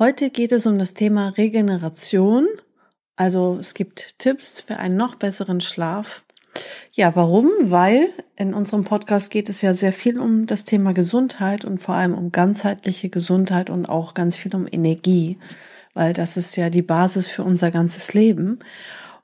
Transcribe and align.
Heute 0.00 0.30
geht 0.30 0.50
es 0.52 0.64
um 0.64 0.78
das 0.78 0.94
Thema 0.94 1.28
Regeneration. 1.28 2.48
Also 3.16 3.58
es 3.60 3.74
gibt 3.74 4.18
Tipps 4.18 4.62
für 4.62 4.78
einen 4.78 4.96
noch 4.96 5.16
besseren 5.16 5.60
Schlaf. 5.60 6.24
Ja, 6.94 7.14
warum? 7.16 7.50
Weil 7.64 8.08
in 8.34 8.54
unserem 8.54 8.84
Podcast 8.84 9.30
geht 9.30 9.50
es 9.50 9.60
ja 9.60 9.74
sehr 9.74 9.92
viel 9.92 10.18
um 10.18 10.46
das 10.46 10.64
Thema 10.64 10.94
Gesundheit 10.94 11.66
und 11.66 11.82
vor 11.82 11.96
allem 11.96 12.14
um 12.14 12.32
ganzheitliche 12.32 13.10
Gesundheit 13.10 13.68
und 13.68 13.90
auch 13.90 14.14
ganz 14.14 14.38
viel 14.38 14.56
um 14.56 14.66
Energie, 14.72 15.36
weil 15.92 16.14
das 16.14 16.38
ist 16.38 16.56
ja 16.56 16.70
die 16.70 16.80
Basis 16.80 17.28
für 17.28 17.44
unser 17.44 17.70
ganzes 17.70 18.14
Leben. 18.14 18.60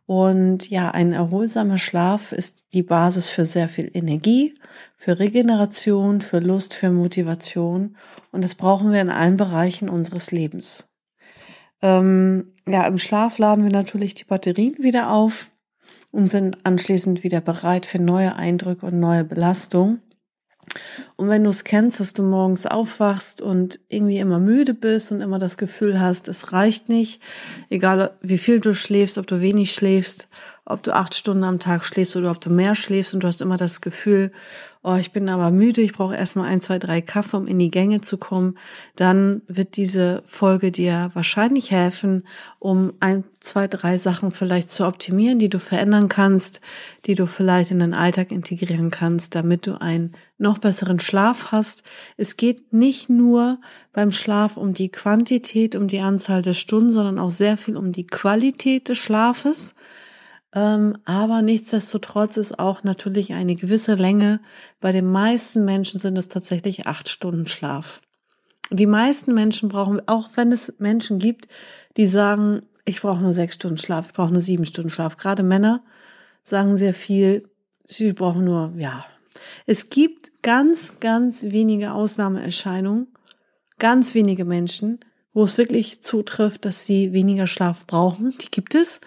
Und 0.06 0.70
ja, 0.70 0.92
ein 0.92 1.12
erholsamer 1.12 1.78
Schlaf 1.78 2.30
ist 2.30 2.72
die 2.72 2.84
Basis 2.84 3.28
für 3.28 3.44
sehr 3.44 3.68
viel 3.68 3.90
Energie, 3.92 4.54
für 4.96 5.18
Regeneration, 5.18 6.20
für 6.20 6.38
Lust, 6.38 6.74
für 6.74 6.90
Motivation. 6.90 7.96
Und 8.30 8.44
das 8.44 8.54
brauchen 8.54 8.92
wir 8.92 9.00
in 9.00 9.10
allen 9.10 9.36
Bereichen 9.36 9.88
unseres 9.88 10.30
Lebens. 10.30 10.88
Ähm, 11.82 12.52
ja, 12.68 12.86
im 12.86 12.98
Schlaf 12.98 13.38
laden 13.38 13.64
wir 13.64 13.72
natürlich 13.72 14.14
die 14.14 14.24
Batterien 14.24 14.76
wieder 14.78 15.10
auf 15.10 15.50
und 16.12 16.28
sind 16.28 16.64
anschließend 16.64 17.24
wieder 17.24 17.40
bereit 17.40 17.84
für 17.84 17.98
neue 17.98 18.36
Eindrücke 18.36 18.86
und 18.86 19.00
neue 19.00 19.24
Belastungen. 19.24 20.00
Und 21.16 21.28
wenn 21.28 21.44
du 21.44 21.50
es 21.50 21.64
kennst, 21.64 22.00
dass 22.00 22.12
du 22.12 22.22
morgens 22.22 22.66
aufwachst 22.66 23.40
und 23.40 23.80
irgendwie 23.88 24.18
immer 24.18 24.38
müde 24.38 24.74
bist 24.74 25.12
und 25.12 25.20
immer 25.20 25.38
das 25.38 25.56
Gefühl 25.56 26.00
hast, 26.00 26.28
es 26.28 26.52
reicht 26.52 26.88
nicht, 26.88 27.22
egal 27.70 28.12
wie 28.20 28.38
viel 28.38 28.60
du 28.60 28.74
schläfst, 28.74 29.18
ob 29.18 29.26
du 29.26 29.40
wenig 29.40 29.72
schläfst, 29.72 30.28
ob 30.64 30.82
du 30.82 30.94
acht 30.94 31.14
Stunden 31.14 31.44
am 31.44 31.60
Tag 31.60 31.84
schläfst 31.84 32.16
oder 32.16 32.30
ob 32.30 32.40
du 32.40 32.50
mehr 32.50 32.74
schläfst 32.74 33.14
und 33.14 33.22
du 33.22 33.28
hast 33.28 33.40
immer 33.40 33.56
das 33.56 33.80
Gefühl, 33.80 34.32
oh, 34.86 34.94
ich 34.94 35.10
bin 35.10 35.28
aber 35.28 35.50
müde, 35.50 35.80
ich 35.80 35.92
brauche 35.92 36.14
erstmal 36.14 36.46
ein, 36.46 36.60
zwei, 36.60 36.78
drei 36.78 37.00
Kaffee, 37.00 37.36
um 37.36 37.48
in 37.48 37.58
die 37.58 37.72
Gänge 37.72 38.02
zu 38.02 38.18
kommen, 38.18 38.56
dann 38.94 39.42
wird 39.48 39.76
diese 39.76 40.22
Folge 40.26 40.70
dir 40.70 41.10
wahrscheinlich 41.12 41.72
helfen, 41.72 42.22
um 42.60 42.92
ein, 43.00 43.24
zwei, 43.40 43.66
drei 43.66 43.98
Sachen 43.98 44.30
vielleicht 44.30 44.70
zu 44.70 44.86
optimieren, 44.86 45.40
die 45.40 45.48
du 45.48 45.58
verändern 45.58 46.08
kannst, 46.08 46.60
die 47.06 47.16
du 47.16 47.26
vielleicht 47.26 47.72
in 47.72 47.80
deinen 47.80 47.94
Alltag 47.94 48.30
integrieren 48.30 48.90
kannst, 48.90 49.34
damit 49.34 49.66
du 49.66 49.80
einen 49.80 50.12
noch 50.38 50.58
besseren 50.58 51.00
Schlaf 51.00 51.46
hast. 51.50 51.82
Es 52.16 52.36
geht 52.36 52.72
nicht 52.72 53.10
nur 53.10 53.58
beim 53.92 54.12
Schlaf 54.12 54.56
um 54.56 54.72
die 54.72 54.90
Quantität, 54.90 55.74
um 55.74 55.88
die 55.88 56.00
Anzahl 56.00 56.42
der 56.42 56.54
Stunden, 56.54 56.90
sondern 56.90 57.18
auch 57.18 57.30
sehr 57.30 57.56
viel 57.56 57.76
um 57.76 57.90
die 57.90 58.06
Qualität 58.06 58.88
des 58.88 58.98
Schlafes. 58.98 59.74
Ähm, 60.56 60.96
aber 61.04 61.42
nichtsdestotrotz 61.42 62.38
ist 62.38 62.58
auch 62.58 62.82
natürlich 62.82 63.34
eine 63.34 63.56
gewisse 63.56 63.94
Länge. 63.94 64.40
Bei 64.80 64.90
den 64.90 65.04
meisten 65.06 65.66
Menschen 65.66 66.00
sind 66.00 66.16
es 66.16 66.28
tatsächlich 66.28 66.86
acht 66.86 67.10
Stunden 67.10 67.46
Schlaf. 67.46 68.00
Die 68.70 68.86
meisten 68.86 69.34
Menschen 69.34 69.68
brauchen, 69.68 70.00
auch 70.08 70.30
wenn 70.34 70.50
es 70.50 70.72
Menschen 70.78 71.18
gibt, 71.18 71.46
die 71.98 72.06
sagen, 72.06 72.62
ich 72.86 73.02
brauche 73.02 73.20
nur 73.20 73.34
sechs 73.34 73.56
Stunden 73.56 73.76
Schlaf, 73.76 74.06
ich 74.06 74.12
brauche 74.14 74.32
nur 74.32 74.40
sieben 74.40 74.64
Stunden 74.64 74.88
Schlaf. 74.88 75.18
Gerade 75.18 75.42
Männer 75.42 75.84
sagen 76.42 76.78
sehr 76.78 76.94
viel, 76.94 77.50
sie 77.84 78.14
brauchen 78.14 78.44
nur, 78.44 78.72
ja. 78.78 79.04
Es 79.66 79.90
gibt 79.90 80.42
ganz, 80.42 80.94
ganz 81.00 81.42
wenige 81.42 81.92
Ausnahmeerscheinungen, 81.92 83.08
ganz 83.78 84.14
wenige 84.14 84.46
Menschen, 84.46 85.00
wo 85.34 85.44
es 85.44 85.58
wirklich 85.58 86.02
zutrifft, 86.02 86.64
dass 86.64 86.86
sie 86.86 87.12
weniger 87.12 87.46
Schlaf 87.46 87.86
brauchen. 87.86 88.34
Die 88.40 88.50
gibt 88.50 88.74
es. 88.74 89.02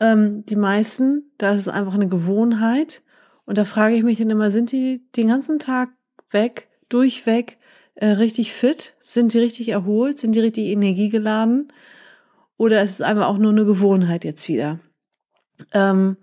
Ähm, 0.00 0.44
die 0.44 0.56
meisten, 0.56 1.32
da 1.38 1.52
ist 1.52 1.62
es 1.62 1.68
einfach 1.68 1.94
eine 1.94 2.08
Gewohnheit. 2.08 3.02
Und 3.44 3.58
da 3.58 3.64
frage 3.64 3.96
ich 3.96 4.02
mich 4.02 4.18
dann 4.18 4.30
immer, 4.30 4.50
sind 4.50 4.72
die 4.72 5.06
den 5.16 5.28
ganzen 5.28 5.58
Tag 5.58 5.90
weg, 6.30 6.68
durchweg, 6.88 7.58
äh, 7.94 8.08
richtig 8.08 8.52
fit? 8.52 8.94
Sind 9.00 9.32
die 9.32 9.38
richtig 9.38 9.68
erholt? 9.68 10.18
Sind 10.18 10.34
die 10.34 10.40
richtig 10.40 10.66
energiegeladen? 10.66 11.72
Oder 12.56 12.82
ist 12.82 12.92
es 12.92 13.00
einfach 13.02 13.26
auch 13.26 13.38
nur 13.38 13.52
eine 13.52 13.64
Gewohnheit 13.64 14.24
jetzt 14.24 14.48
wieder? 14.48 14.80
Ähm, 15.72 16.16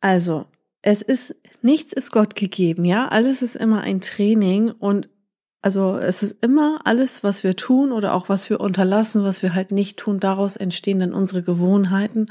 also, 0.00 0.46
es 0.82 1.02
ist, 1.02 1.36
nichts 1.62 1.92
ist 1.92 2.10
Gott 2.10 2.34
gegeben, 2.34 2.84
ja? 2.84 3.08
Alles 3.08 3.42
ist 3.42 3.56
immer 3.56 3.82
ein 3.82 4.00
Training 4.00 4.70
und 4.70 5.08
also 5.62 5.96
es 5.96 6.24
ist 6.24 6.36
immer 6.42 6.80
alles, 6.84 7.22
was 7.22 7.44
wir 7.44 7.54
tun 7.54 7.92
oder 7.92 8.14
auch 8.14 8.28
was 8.28 8.50
wir 8.50 8.60
unterlassen, 8.60 9.22
was 9.22 9.42
wir 9.42 9.54
halt 9.54 9.70
nicht 9.70 9.96
tun, 9.96 10.18
daraus 10.18 10.56
entstehen 10.56 10.98
dann 10.98 11.14
unsere 11.14 11.42
Gewohnheiten 11.42 12.26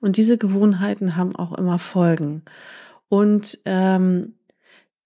und 0.00 0.16
diese 0.16 0.38
Gewohnheiten 0.38 1.16
haben 1.16 1.34
auch 1.34 1.52
immer 1.52 1.80
Folgen. 1.80 2.42
Und 3.08 3.58
ähm, 3.64 4.34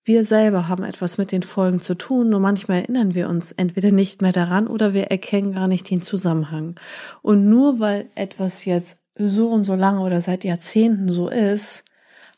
wir 0.05 0.25
selber 0.25 0.69
haben 0.69 0.85
etwas 0.85 1.19
mit 1.19 1.33
den 1.33 1.43
Folgen 1.43 1.81
zu 1.81 1.95
tun, 1.95 2.29
nur 2.29 2.41
manchmal 2.41 2.81
erinnern 2.81 3.15
wir 3.15 3.29
uns 3.29 3.53
entweder 3.53 3.91
nicht 3.91 4.23
mehr 4.23 4.33
daran 4.33 4.67
oder 4.67 4.93
wir 4.93 5.05
erkennen 5.05 5.55
gar 5.55 5.69
nicht 5.69 5.89
den 5.89 6.03
Zusammenhang. 6.03 6.79
Und 7.23 7.49
nur 7.49 7.81
weil 7.81 8.11
etwas 8.15 8.65
jetzt 8.67 8.99
so 9.17 9.51
und 9.51 9.65
so 9.65 9.75
lange 9.75 10.01
oder 10.01 10.21
seit 10.21 10.45
Jahrzehnten 10.45 11.09
so 11.09 11.29
ist, 11.29 11.85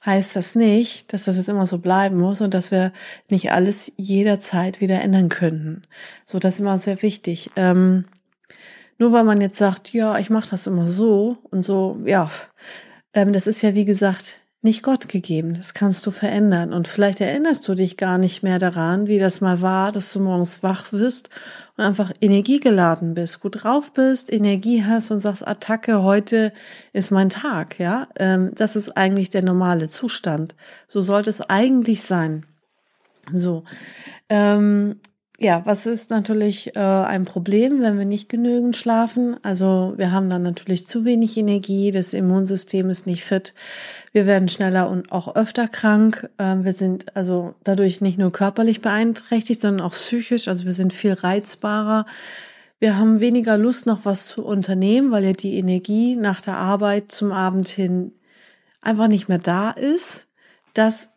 heißt 0.04 0.34
das 0.36 0.54
nicht, 0.54 1.12
dass 1.12 1.24
das 1.24 1.36
jetzt 1.36 1.48
immer 1.48 1.66
so 1.66 1.78
bleiben 1.78 2.18
muss 2.18 2.40
und 2.40 2.54
dass 2.54 2.70
wir 2.70 2.92
nicht 3.30 3.52
alles 3.52 3.92
jederzeit 3.96 4.80
wieder 4.80 5.00
ändern 5.00 5.28
könnten. 5.28 5.82
So, 6.26 6.38
das 6.38 6.54
ist 6.54 6.60
immer 6.60 6.78
sehr 6.78 7.02
wichtig. 7.02 7.50
Ähm, 7.56 8.04
nur 8.98 9.12
weil 9.12 9.24
man 9.24 9.40
jetzt 9.40 9.56
sagt, 9.56 9.92
ja, 9.92 10.18
ich 10.18 10.30
mache 10.30 10.50
das 10.50 10.66
immer 10.66 10.88
so 10.88 11.38
und 11.50 11.64
so, 11.64 12.00
ja, 12.04 12.30
ähm, 13.14 13.32
das 13.32 13.46
ist 13.46 13.62
ja 13.62 13.74
wie 13.74 13.84
gesagt 13.84 14.41
nicht 14.62 14.84
Gott 14.84 15.08
gegeben. 15.08 15.54
Das 15.56 15.74
kannst 15.74 16.06
du 16.06 16.12
verändern. 16.12 16.72
Und 16.72 16.86
vielleicht 16.86 17.20
erinnerst 17.20 17.66
du 17.66 17.74
dich 17.74 17.96
gar 17.96 18.16
nicht 18.16 18.44
mehr 18.44 18.60
daran, 18.60 19.08
wie 19.08 19.18
das 19.18 19.40
mal 19.40 19.60
war, 19.60 19.90
dass 19.90 20.12
du 20.12 20.20
morgens 20.20 20.62
wach 20.62 20.92
wirst 20.92 21.30
und 21.76 21.84
einfach 21.84 22.12
energiegeladen 22.20 23.14
bist, 23.14 23.40
gut 23.40 23.64
drauf 23.64 23.92
bist, 23.92 24.32
Energie 24.32 24.84
hast 24.84 25.10
und 25.10 25.18
sagst, 25.18 25.46
Attacke, 25.46 26.02
heute 26.04 26.52
ist 26.92 27.10
mein 27.10 27.28
Tag, 27.28 27.80
ja. 27.80 28.06
Ähm, 28.16 28.52
das 28.54 28.76
ist 28.76 28.96
eigentlich 28.96 29.30
der 29.30 29.42
normale 29.42 29.88
Zustand. 29.88 30.54
So 30.86 31.00
sollte 31.00 31.30
es 31.30 31.40
eigentlich 31.40 32.02
sein. 32.02 32.46
So. 33.32 33.64
Ähm, 34.28 35.00
ja, 35.42 35.62
was 35.64 35.86
ist 35.86 36.10
natürlich 36.10 36.76
äh, 36.76 36.78
ein 36.78 37.24
Problem, 37.24 37.80
wenn 37.80 37.98
wir 37.98 38.04
nicht 38.04 38.28
genügend 38.28 38.76
schlafen? 38.76 39.36
Also 39.42 39.94
wir 39.96 40.12
haben 40.12 40.30
dann 40.30 40.44
natürlich 40.44 40.86
zu 40.86 41.04
wenig 41.04 41.36
Energie, 41.36 41.90
das 41.90 42.14
Immunsystem 42.14 42.90
ist 42.90 43.08
nicht 43.08 43.24
fit, 43.24 43.52
wir 44.12 44.26
werden 44.26 44.48
schneller 44.48 44.88
und 44.90 45.10
auch 45.10 45.34
öfter 45.34 45.68
krank. 45.68 46.28
Äh, 46.38 46.56
wir 46.62 46.72
sind 46.72 47.16
also 47.16 47.54
dadurch 47.64 48.00
nicht 48.00 48.18
nur 48.18 48.30
körperlich 48.30 48.80
beeinträchtigt, 48.82 49.60
sondern 49.60 49.84
auch 49.84 49.92
psychisch. 49.92 50.48
Also 50.48 50.64
wir 50.64 50.72
sind 50.72 50.92
viel 50.92 51.14
reizbarer. 51.14 52.06
Wir 52.78 52.98
haben 52.98 53.20
weniger 53.20 53.56
Lust, 53.56 53.86
noch 53.86 54.04
was 54.04 54.26
zu 54.26 54.44
unternehmen, 54.44 55.12
weil 55.12 55.24
ja 55.24 55.32
die 55.32 55.56
Energie 55.56 56.16
nach 56.16 56.40
der 56.40 56.56
Arbeit 56.56 57.12
zum 57.12 57.32
Abend 57.32 57.68
hin 57.68 58.12
einfach 58.80 59.08
nicht 59.08 59.28
mehr 59.28 59.38
da 59.38 59.70
ist. 59.70 60.26
Das 60.74 61.10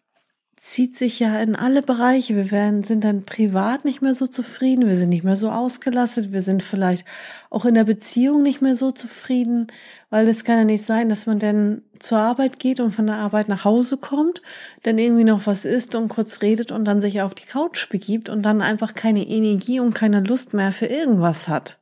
zieht 0.65 0.97
sich 0.97 1.19
ja 1.19 1.39
in 1.41 1.55
alle 1.55 1.83
Bereiche. 1.83 2.35
Wir 2.35 2.49
werden, 2.49 2.83
sind 2.83 3.03
dann 3.03 3.23
privat 3.23 3.85
nicht 3.85 4.01
mehr 4.01 4.15
so 4.15 4.25
zufrieden, 4.25 4.87
wir 4.87 4.95
sind 4.95 5.09
nicht 5.09 5.23
mehr 5.23 5.35
so 5.35 5.51
ausgelastet, 5.51 6.31
wir 6.31 6.41
sind 6.41 6.63
vielleicht 6.63 7.05
auch 7.51 7.65
in 7.65 7.75
der 7.75 7.83
Beziehung 7.83 8.41
nicht 8.41 8.63
mehr 8.63 8.75
so 8.75 8.91
zufrieden, 8.91 9.67
weil 10.09 10.27
es 10.27 10.43
kann 10.43 10.57
ja 10.57 10.63
nicht 10.63 10.83
sein, 10.83 11.07
dass 11.07 11.27
man 11.27 11.37
dann 11.37 11.83
zur 11.99 12.17
Arbeit 12.17 12.57
geht 12.57 12.79
und 12.79 12.93
von 12.93 13.05
der 13.05 13.17
Arbeit 13.17 13.47
nach 13.47 13.63
Hause 13.63 13.97
kommt, 13.97 14.41
dann 14.81 14.97
irgendwie 14.97 15.23
noch 15.23 15.45
was 15.45 15.65
isst 15.65 15.93
und 15.93 16.09
kurz 16.09 16.41
redet 16.41 16.71
und 16.71 16.85
dann 16.85 16.99
sich 16.99 17.21
auf 17.21 17.35
die 17.35 17.45
Couch 17.45 17.87
begibt 17.89 18.27
und 18.27 18.41
dann 18.41 18.63
einfach 18.63 18.95
keine 18.95 19.23
Energie 19.23 19.79
und 19.79 19.93
keine 19.93 20.21
Lust 20.21 20.55
mehr 20.55 20.71
für 20.71 20.87
irgendwas 20.87 21.47
hat 21.47 21.77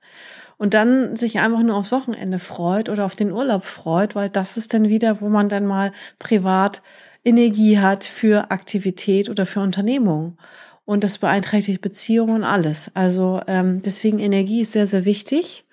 und 0.57 0.74
dann 0.74 1.15
sich 1.15 1.39
einfach 1.39 1.63
nur 1.63 1.77
aufs 1.77 1.94
Wochenende 1.94 2.38
freut 2.38 2.89
oder 2.89 3.06
auf 3.06 3.15
den 3.15 3.31
Urlaub 3.31 3.63
freut, 3.63 4.13
weil 4.13 4.29
das 4.29 4.57
ist 4.57 4.74
dann 4.74 4.89
wieder, 4.89 5.21
wo 5.21 5.29
man 5.29 5.47
dann 5.47 5.65
mal 5.65 5.94
privat 6.19 6.81
Energie 7.23 7.79
hat 7.79 8.03
für 8.03 8.51
Aktivität 8.51 9.29
oder 9.29 9.45
für 9.45 9.61
Unternehmung. 9.61 10.37
Und 10.85 11.03
das 11.03 11.17
beeinträchtigt 11.17 11.81
Beziehungen 11.81 12.35
und 12.35 12.43
alles. 12.43 12.91
Also 12.93 13.39
ähm, 13.47 13.81
deswegen 13.81 14.19
Energie 14.19 14.61
ist 14.61 14.73
sehr, 14.73 14.87
sehr 14.87 15.05
wichtig. 15.05 15.65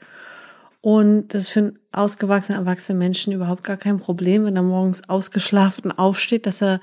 Und 0.80 1.34
das 1.34 1.42
ist 1.42 1.48
für 1.50 1.60
einen 1.60 1.78
ausgewachsenen, 1.92 2.60
erwachsenen 2.60 2.98
Menschen 2.98 3.32
überhaupt 3.32 3.64
gar 3.64 3.76
kein 3.76 3.98
Problem, 3.98 4.44
wenn 4.44 4.56
er 4.56 4.62
morgens 4.62 5.08
ausgeschlafen 5.08 5.92
aufsteht, 5.92 6.46
dass 6.46 6.62
er 6.62 6.80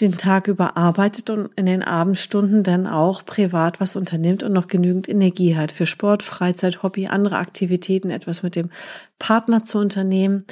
den 0.00 0.16
Tag 0.16 0.48
über 0.48 0.76
arbeitet 0.76 1.30
und 1.30 1.50
in 1.56 1.66
den 1.66 1.82
Abendstunden 1.82 2.62
dann 2.62 2.86
auch 2.86 3.24
privat 3.24 3.80
was 3.80 3.96
unternimmt 3.96 4.42
und 4.42 4.52
noch 4.52 4.66
genügend 4.66 5.08
Energie 5.08 5.56
hat 5.56 5.70
für 5.70 5.86
Sport, 5.86 6.22
Freizeit, 6.22 6.82
Hobby, 6.82 7.06
andere 7.06 7.36
Aktivitäten, 7.36 8.10
etwas 8.10 8.42
mit 8.42 8.56
dem 8.56 8.70
Partner 9.18 9.62
zu 9.62 9.78
unternehmen 9.78 10.44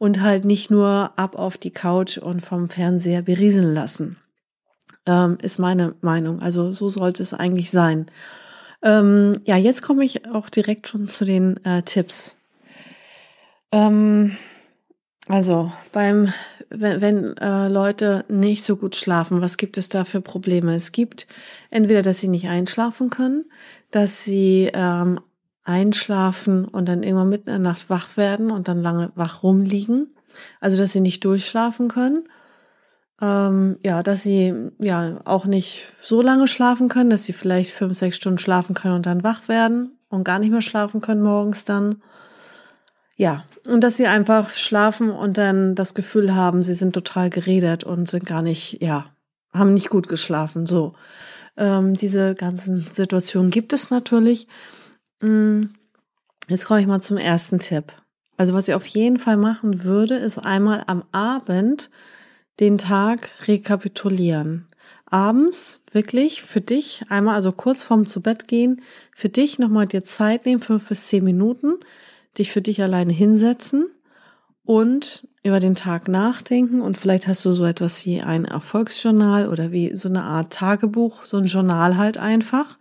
und 0.00 0.22
halt 0.22 0.46
nicht 0.46 0.70
nur 0.70 1.12
ab 1.16 1.36
auf 1.36 1.58
die 1.58 1.70
Couch 1.70 2.16
und 2.16 2.40
vom 2.40 2.70
Fernseher 2.70 3.20
berieseln 3.20 3.74
lassen. 3.74 4.16
Ähm, 5.04 5.36
ist 5.42 5.58
meine 5.58 5.94
Meinung. 6.00 6.40
Also 6.40 6.72
so 6.72 6.88
sollte 6.88 7.22
es 7.22 7.34
eigentlich 7.34 7.70
sein. 7.70 8.06
Ähm, 8.82 9.42
ja, 9.44 9.58
jetzt 9.58 9.82
komme 9.82 10.02
ich 10.02 10.26
auch 10.26 10.48
direkt 10.48 10.88
schon 10.88 11.10
zu 11.10 11.26
den 11.26 11.62
äh, 11.66 11.82
Tipps. 11.82 12.34
Ähm, 13.72 14.36
also 15.28 15.70
beim 15.92 16.32
wenn, 16.70 17.00
wenn 17.02 17.36
äh, 17.36 17.68
Leute 17.68 18.24
nicht 18.28 18.64
so 18.64 18.76
gut 18.76 18.96
schlafen, 18.96 19.42
was 19.42 19.58
gibt 19.58 19.76
es 19.76 19.90
da 19.90 20.06
für 20.06 20.22
Probleme? 20.22 20.74
Es 20.76 20.92
gibt 20.92 21.26
entweder, 21.70 22.00
dass 22.00 22.20
sie 22.20 22.28
nicht 22.28 22.48
einschlafen 22.48 23.10
können, 23.10 23.44
dass 23.90 24.24
sie 24.24 24.70
ähm, 24.72 25.20
einschlafen 25.70 26.66
und 26.66 26.88
dann 26.88 27.02
irgendwann 27.02 27.28
mitten 27.28 27.48
in 27.48 27.62
der 27.62 27.72
Nacht 27.72 27.88
wach 27.88 28.16
werden 28.16 28.50
und 28.50 28.68
dann 28.68 28.82
lange 28.82 29.12
wach 29.14 29.42
rumliegen. 29.42 30.14
Also 30.60 30.78
dass 30.78 30.92
sie 30.92 31.00
nicht 31.00 31.24
durchschlafen 31.24 31.88
können. 31.88 32.24
Ähm, 33.20 33.78
ja, 33.84 34.02
dass 34.02 34.22
sie 34.22 34.54
ja 34.78 35.20
auch 35.24 35.44
nicht 35.44 35.86
so 36.00 36.22
lange 36.22 36.48
schlafen 36.48 36.88
können, 36.88 37.10
dass 37.10 37.24
sie 37.24 37.32
vielleicht 37.32 37.70
fünf, 37.70 37.96
sechs 37.96 38.16
Stunden 38.16 38.38
schlafen 38.38 38.74
können 38.74 38.94
und 38.94 39.06
dann 39.06 39.24
wach 39.24 39.48
werden 39.48 39.98
und 40.08 40.24
gar 40.24 40.38
nicht 40.38 40.50
mehr 40.50 40.62
schlafen 40.62 41.00
können 41.00 41.22
morgens 41.22 41.64
dann. 41.64 42.02
Ja, 43.16 43.44
und 43.68 43.82
dass 43.82 43.96
sie 43.96 44.06
einfach 44.06 44.50
schlafen 44.50 45.10
und 45.10 45.36
dann 45.36 45.74
das 45.74 45.94
Gefühl 45.94 46.34
haben, 46.34 46.62
sie 46.62 46.72
sind 46.72 46.94
total 46.94 47.28
geredet 47.28 47.84
und 47.84 48.08
sind 48.08 48.24
gar 48.24 48.40
nicht, 48.40 48.82
ja, 48.82 49.06
haben 49.52 49.74
nicht 49.74 49.90
gut 49.90 50.08
geschlafen. 50.08 50.66
So, 50.66 50.94
ähm, 51.58 51.94
diese 51.94 52.34
ganzen 52.34 52.80
Situationen 52.80 53.50
gibt 53.50 53.74
es 53.74 53.90
natürlich. 53.90 54.48
Mm, 55.20 55.60
jetzt 56.48 56.66
komme 56.66 56.80
ich 56.80 56.86
mal 56.86 57.00
zum 57.00 57.16
ersten 57.16 57.58
Tipp. 57.58 57.92
Also 58.36 58.54
was 58.54 58.68
ich 58.68 58.74
auf 58.74 58.86
jeden 58.86 59.18
Fall 59.18 59.36
machen 59.36 59.84
würde, 59.84 60.14
ist 60.14 60.38
einmal 60.38 60.82
am 60.86 61.04
Abend 61.12 61.90
den 62.58 62.78
Tag 62.78 63.28
rekapitulieren. 63.48 64.66
Abends 65.06 65.82
wirklich 65.92 66.42
für 66.42 66.60
dich 66.60 67.02
einmal, 67.08 67.34
also 67.34 67.52
kurz 67.52 67.82
vorm 67.82 68.06
zu 68.06 68.20
Bett 68.20 68.48
gehen, 68.48 68.80
für 69.14 69.28
dich 69.28 69.58
nochmal 69.58 69.86
dir 69.86 70.04
Zeit 70.04 70.46
nehmen, 70.46 70.60
fünf 70.60 70.88
bis 70.88 71.08
zehn 71.08 71.24
Minuten, 71.24 71.78
dich 72.38 72.52
für 72.52 72.62
dich 72.62 72.82
alleine 72.82 73.12
hinsetzen 73.12 73.90
und 74.64 75.26
über 75.42 75.58
den 75.58 75.74
Tag 75.74 76.06
nachdenken 76.06 76.80
und 76.80 76.96
vielleicht 76.96 77.26
hast 77.26 77.44
du 77.44 77.52
so 77.52 77.64
etwas 77.64 78.06
wie 78.06 78.20
ein 78.20 78.44
Erfolgsjournal 78.44 79.48
oder 79.48 79.72
wie 79.72 79.96
so 79.96 80.08
eine 80.08 80.22
Art 80.22 80.52
Tagebuch, 80.52 81.24
so 81.24 81.38
ein 81.38 81.46
Journal 81.46 81.96
halt 81.96 82.18
einfach, 82.18 82.78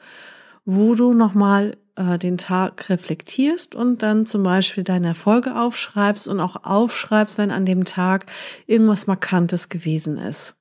wo 0.66 0.94
du 0.94 1.14
nochmal 1.14 1.72
äh, 2.00 2.18
den 2.18 2.38
Tag 2.38 2.90
reflektierst 2.90 3.76
und 3.76 4.02
dann 4.02 4.26
zum 4.26 4.42
Beispiel 4.42 4.84
deine 4.84 5.10
Erfolge 5.10 5.56
aufschreibst 5.56 6.28
und 6.28 6.40
auch 6.40 6.64
aufschreibst, 6.64 7.38
wenn 7.38 7.52
an 7.52 7.66
dem 7.66 7.86
Tag 7.86 8.26
irgendwas 8.66 9.06
Markantes 9.06 9.70
gewesen 9.70 10.18
ist. 10.18 10.56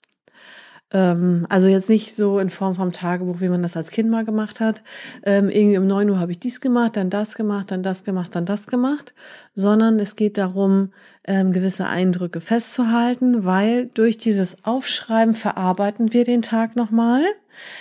Ähm, 0.90 1.46
also 1.48 1.66
jetzt 1.66 1.88
nicht 1.88 2.16
so 2.16 2.38
in 2.38 2.50
Form 2.50 2.74
vom 2.74 2.92
Tagebuch, 2.92 3.40
wie 3.40 3.48
man 3.48 3.62
das 3.62 3.76
als 3.76 3.90
Kind 3.90 4.10
mal 4.10 4.24
gemacht 4.24 4.58
hat. 4.58 4.82
Ähm, 5.22 5.48
irgendwie 5.48 5.78
um 5.78 5.86
neun 5.86 6.10
Uhr 6.10 6.18
habe 6.18 6.32
ich 6.32 6.40
dies 6.40 6.60
gemacht, 6.60 6.96
dann 6.96 7.10
das 7.10 7.34
gemacht, 7.34 7.70
dann 7.70 7.82
das 7.82 8.04
gemacht, 8.04 8.34
dann 8.34 8.46
das 8.46 8.66
gemacht, 8.66 9.14
sondern 9.54 10.00
es 10.00 10.16
geht 10.16 10.38
darum, 10.38 10.92
ähm, 11.24 11.52
gewisse 11.52 11.86
Eindrücke 11.86 12.40
festzuhalten, 12.40 13.44
weil 13.44 13.86
durch 13.86 14.16
dieses 14.18 14.64
Aufschreiben 14.64 15.34
verarbeiten 15.34 16.12
wir 16.12 16.24
den 16.24 16.42
Tag 16.42 16.74
nochmal. 16.74 17.22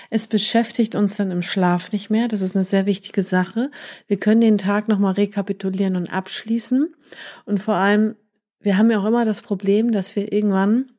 Es 0.09 0.27
beschäftigt 0.27 0.95
uns 0.95 1.18
dann 1.18 1.31
im 1.31 1.41
Schlaf 1.41 1.91
nicht 1.91 2.09
mehr. 2.09 2.27
Das 2.27 2.41
ist 2.41 2.56
eine 2.56 2.63
sehr 2.63 2.85
wichtige 2.85 3.24
Sache. 3.24 3.71
Wir 4.07 4.18
können 4.18 4.41
den 4.41 4.57
Tag 4.57 4.88
nochmal 4.88 5.13
rekapitulieren 5.13 5.95
und 5.95 6.07
abschließen. 6.07 6.94
Und 7.45 7.59
vor 7.59 7.75
allem, 7.75 8.15
wir 8.59 8.77
haben 8.77 8.91
ja 8.91 9.00
auch 9.00 9.06
immer 9.06 9.25
das 9.25 9.41
Problem, 9.41 9.91
dass 9.91 10.15
wir 10.15 10.31
irgendwann 10.31 10.91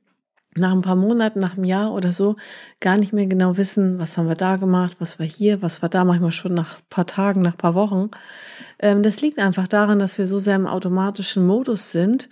nach 0.54 0.72
ein 0.72 0.82
paar 0.82 0.96
Monaten, 0.96 1.40
nach 1.40 1.56
einem 1.56 1.64
Jahr 1.64 1.92
oder 1.92 2.12
so 2.12 2.36
gar 2.80 2.98
nicht 2.98 3.12
mehr 3.12 3.26
genau 3.26 3.56
wissen, 3.56 3.98
was 3.98 4.16
haben 4.16 4.28
wir 4.28 4.34
da 4.34 4.56
gemacht, 4.56 4.96
was 4.98 5.18
war 5.18 5.26
hier, 5.26 5.62
was 5.62 5.82
war 5.82 5.88
da, 5.88 6.04
manchmal 6.04 6.32
schon 6.32 6.54
nach 6.54 6.78
paar 6.90 7.06
Tagen, 7.06 7.42
nach 7.42 7.56
paar 7.56 7.74
Wochen. 7.74 8.10
Ähm, 8.78 9.02
das 9.02 9.20
liegt 9.20 9.38
einfach 9.38 9.68
daran, 9.68 9.98
dass 9.98 10.18
wir 10.18 10.26
so 10.26 10.38
sehr 10.38 10.56
im 10.56 10.66
automatischen 10.66 11.46
Modus 11.46 11.90
sind 11.90 12.28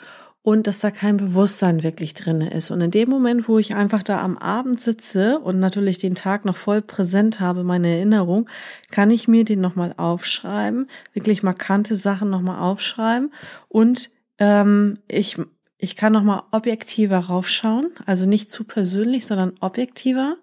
und 0.47 0.69
dass 0.69 0.79
da 0.79 0.93
kein 0.93 1.17
Bewusstsein 1.17 1.83
wirklich 1.83 2.15
drinne 2.15 2.53
ist. 2.53 2.71
Und 2.71 2.81
in 2.81 2.93
dem 2.93 3.11
Moment, 3.11 3.49
wo 3.49 3.59
ich 3.59 3.75
einfach 3.75 4.05
da 4.05 4.23
am 4.23 4.39
Abend 4.39 4.81
sitze 4.81 5.41
und 5.41 5.59
natürlich 5.59 5.99
den 5.99 6.15
Tag 6.15 6.45
noch 6.45 6.55
voll 6.55 6.83
präsent 6.83 7.41
habe, 7.41 7.65
meine 7.65 7.89
Erinnerung, 7.89 8.49
kann 8.93 9.11
ich 9.11 9.27
mir 9.27 9.45
den 9.45 9.61
nochmal 9.61 9.93
aufschreiben, 9.97 10.89
wirklich 11.13 11.43
markante 11.43 11.97
Sachen 11.97 12.31
nochmal 12.31 12.61
aufschreiben 12.61 13.35
und 13.67 14.11
ähm, 14.39 15.01
ich 15.09 15.37
ich 15.79 15.97
kann 15.97 16.13
nochmal 16.13 16.45
objektiver 16.53 17.19
raufschauen, 17.19 17.89
also 18.07 18.25
nicht 18.25 18.49
zu 18.49 18.63
persönlich, 18.63 19.27
sondern 19.27 19.55
objektiver. 19.59 20.37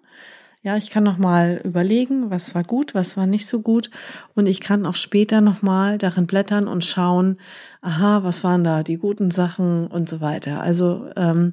Ja, 0.64 0.78
ich 0.78 0.88
kann 0.88 1.04
nochmal 1.04 1.60
überlegen, 1.62 2.30
was 2.30 2.54
war 2.54 2.64
gut, 2.64 2.94
was 2.94 3.18
war 3.18 3.26
nicht 3.26 3.46
so 3.46 3.60
gut. 3.60 3.90
Und 4.34 4.46
ich 4.46 4.62
kann 4.62 4.86
auch 4.86 4.96
später 4.96 5.42
nochmal 5.42 5.98
darin 5.98 6.26
blättern 6.26 6.68
und 6.68 6.86
schauen, 6.86 7.38
aha, 7.82 8.22
was 8.22 8.42
waren 8.44 8.64
da 8.64 8.82
die 8.82 8.96
guten 8.96 9.30
Sachen 9.30 9.86
und 9.86 10.08
so 10.08 10.22
weiter. 10.22 10.62
Also 10.62 11.10
ähm, 11.16 11.52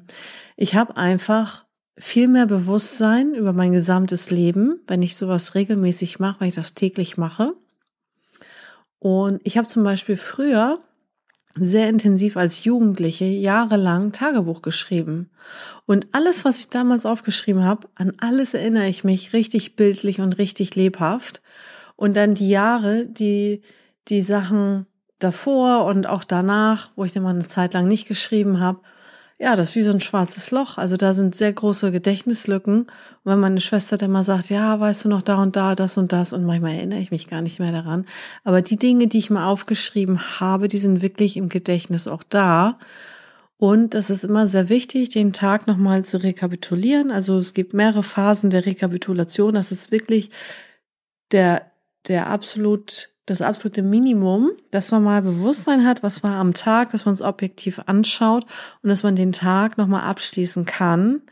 ich 0.56 0.76
habe 0.76 0.96
einfach 0.96 1.66
viel 1.98 2.26
mehr 2.26 2.46
Bewusstsein 2.46 3.34
über 3.34 3.52
mein 3.52 3.72
gesamtes 3.72 4.30
Leben, 4.30 4.80
wenn 4.86 5.02
ich 5.02 5.16
sowas 5.16 5.54
regelmäßig 5.54 6.18
mache, 6.18 6.40
wenn 6.40 6.48
ich 6.48 6.54
das 6.54 6.72
täglich 6.72 7.18
mache. 7.18 7.52
Und 8.98 9.42
ich 9.44 9.58
habe 9.58 9.68
zum 9.68 9.84
Beispiel 9.84 10.16
früher 10.16 10.80
sehr 11.54 11.88
intensiv 11.88 12.36
als 12.36 12.64
Jugendliche 12.64 13.24
jahrelang 13.24 14.12
Tagebuch 14.12 14.62
geschrieben. 14.62 15.30
Und 15.86 16.08
alles, 16.12 16.44
was 16.44 16.58
ich 16.58 16.68
damals 16.68 17.06
aufgeschrieben 17.06 17.64
habe, 17.64 17.88
an 17.94 18.12
alles 18.18 18.54
erinnere 18.54 18.88
ich 18.88 19.04
mich 19.04 19.32
richtig 19.32 19.76
bildlich 19.76 20.20
und 20.20 20.38
richtig 20.38 20.74
lebhaft. 20.74 21.42
Und 21.96 22.16
dann 22.16 22.34
die 22.34 22.48
Jahre, 22.48 23.06
die, 23.06 23.62
die 24.08 24.22
Sachen 24.22 24.86
davor 25.18 25.84
und 25.84 26.06
auch 26.06 26.24
danach, 26.24 26.90
wo 26.96 27.04
ich 27.04 27.12
dann 27.12 27.22
mal 27.22 27.34
eine 27.34 27.46
Zeit 27.46 27.74
lang 27.74 27.86
nicht 27.86 28.08
geschrieben 28.08 28.60
habe, 28.60 28.80
ja, 29.42 29.56
das 29.56 29.70
ist 29.70 29.74
wie 29.74 29.82
so 29.82 29.90
ein 29.90 29.98
schwarzes 29.98 30.52
Loch. 30.52 30.78
Also 30.78 30.96
da 30.96 31.14
sind 31.14 31.34
sehr 31.34 31.52
große 31.52 31.90
Gedächtnislücken. 31.90 32.82
Und 32.82 32.88
wenn 33.24 33.40
meine 33.40 33.60
Schwester 33.60 33.96
dann 33.96 34.12
mal 34.12 34.22
sagt, 34.22 34.50
ja, 34.50 34.78
weißt 34.78 35.04
du 35.04 35.08
noch 35.08 35.22
da 35.22 35.42
und 35.42 35.56
da, 35.56 35.74
das 35.74 35.96
und 35.96 36.12
das, 36.12 36.32
und 36.32 36.44
manchmal 36.44 36.74
erinnere 36.74 37.00
ich 37.00 37.10
mich 37.10 37.28
gar 37.28 37.42
nicht 37.42 37.58
mehr 37.58 37.72
daran. 37.72 38.06
Aber 38.44 38.62
die 38.62 38.76
Dinge, 38.76 39.08
die 39.08 39.18
ich 39.18 39.30
mal 39.30 39.48
aufgeschrieben 39.48 40.38
habe, 40.38 40.68
die 40.68 40.78
sind 40.78 41.02
wirklich 41.02 41.36
im 41.36 41.48
Gedächtnis 41.48 42.06
auch 42.06 42.22
da. 42.22 42.78
Und 43.56 43.94
das 43.94 44.10
ist 44.10 44.22
immer 44.22 44.46
sehr 44.46 44.68
wichtig, 44.68 45.08
den 45.08 45.32
Tag 45.32 45.66
nochmal 45.66 46.04
zu 46.04 46.22
rekapitulieren. 46.22 47.10
Also 47.10 47.40
es 47.40 47.52
gibt 47.52 47.74
mehrere 47.74 48.04
Phasen 48.04 48.48
der 48.48 48.64
Rekapitulation. 48.64 49.54
Das 49.54 49.72
ist 49.72 49.90
wirklich 49.90 50.30
der, 51.32 51.72
der 52.06 52.28
absolut 52.28 53.11
das 53.26 53.42
absolute 53.42 53.82
Minimum, 53.82 54.50
dass 54.70 54.90
man 54.90 55.04
mal 55.04 55.22
Bewusstsein 55.22 55.86
hat, 55.86 56.02
was 56.02 56.22
war 56.22 56.36
am 56.36 56.54
Tag, 56.54 56.90
dass 56.90 57.04
man 57.04 57.14
es 57.14 57.22
objektiv 57.22 57.80
anschaut 57.86 58.44
und 58.82 58.88
dass 58.88 59.02
man 59.02 59.16
den 59.16 59.32
Tag 59.32 59.78
nochmal 59.78 60.02
abschließen 60.02 60.64
kann. 60.64 61.22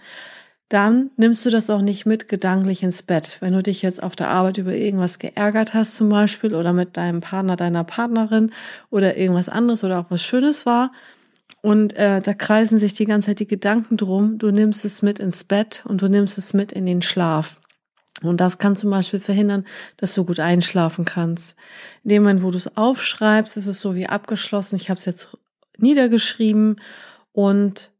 Dann 0.68 1.11
nimmst 1.16 1.44
du 1.44 1.50
das 1.50 1.68
auch 1.68 1.82
nicht 1.82 2.06
mit 2.06 2.28
gedanklich 2.28 2.85
ins 2.85 3.02
Bett. 3.02 3.38
Wenn 3.40 3.54
du 3.54 3.62
dich 3.62 3.82
jetzt 3.82 4.00
auf 4.00 4.14
der 4.14 4.28
Arbeit 4.28 4.59
über 4.59 4.73
irgendwas 4.73 5.18
geärgert 5.18 5.75
hast 5.75 5.97
zum 5.97 6.09
Beispiel 6.09 6.54
oder 6.54 6.73
mit 6.73 6.97
deinem 6.97 7.20
Partner, 7.20 7.56
deiner 7.56 7.82
Partnerin 7.82 8.52
oder 8.90 9.16
irgendwas 9.16 9.49
anderes 9.49 9.82
oder 9.82 9.99
auch 9.99 10.06
was 10.11 10.23
Schönes 10.23 10.66
war 10.66 10.92
und 11.62 11.97
äh, 11.97 12.20
da 12.23 12.35
kreisen 12.35 12.78
sich 12.78 12.94
die 12.94 13.04
ganze 13.04 13.26
Zeit 13.26 13.40
die 13.40 13.49
Gedanken 13.49 13.97
drum, 13.97 14.38
du 14.38 14.50
nimmst 14.50 14.85
es 14.85 15.02
mit 15.02 15.18
ins 15.18 15.44
Bett 15.44 15.82
und 15.87 16.02
du 16.02 16.09
nimmst 16.09 16.38
es 16.38 16.54
mit 16.54 16.73
in 16.73 16.87
den 16.87 17.02
Schlaf. 17.02 17.56
Und 18.23 18.41
das 18.41 18.59
kann 18.59 18.77
zum 18.77 18.91
Beispiel 18.91 19.21
verhindern, 19.21 19.65
dass 19.97 20.15
du 20.15 20.25
gut 20.25 20.41
einschlafen 20.41 21.05
kannst. 21.05 21.57
In 22.05 22.11
dem 22.11 22.23
Moment, 22.23 22.43
wo 22.43 22.50
du 22.50 22.57
es 22.59 22.77
aufschreibst, 22.77 23.57
ist 23.57 23.67
es 23.67 23.81
so 23.81 23.95
wie 23.95 24.07
abgeschlossen. 24.07 24.77
Ich 24.77 24.91
habe 24.91 24.99
es 24.99 25.07
jetzt 25.07 25.29
niedergeschrieben 25.79 26.77
und 27.33 27.91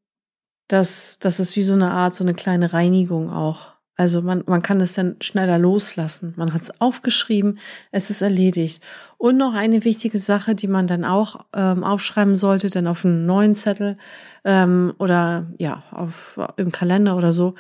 das, 0.69 1.19
das 1.19 1.41
ist 1.41 1.57
wie 1.57 1.63
so 1.63 1.73
eine 1.73 1.91
Art, 1.91 2.15
so 2.15 2.23
eine 2.23 2.35
kleine 2.35 2.73
Reinigung 2.73 3.31
auch. 3.31 3.71
Also 3.97 4.23
man, 4.23 4.45
man 4.47 4.63
kann 4.63 4.81
es 4.81 4.95
dann 4.95 5.17
schneller 5.21 5.59
loslassen. 5.59 6.33
Man 6.37 6.55
hat 6.55 6.63
es 6.63 6.81
aufgeschrieben, 6.81 7.59
es 7.91 8.09
ist 8.09 8.23
erledigt. 8.23 8.83
Und 9.19 9.37
noch 9.37 9.53
eine 9.53 9.85
wichtige 9.85 10.19
Sache, 10.19 10.55
die 10.55 10.69
man 10.69 10.87
dann 10.87 11.05
auch 11.05 11.45
ähm, 11.55 11.85
aufschreiben 11.85 12.35
sollte, 12.35 12.71
dann 12.71 12.87
auf 12.87 13.05
einen 13.05 13.27
neuen 13.27 13.57
Zettel 13.57 13.99
ähm, 14.45 14.95
oder 14.99 15.49
ja, 15.59 15.83
auf, 15.91 16.41
im 16.57 16.73
Kalender 16.73 17.15
oder 17.15 17.35
so, 17.35 17.57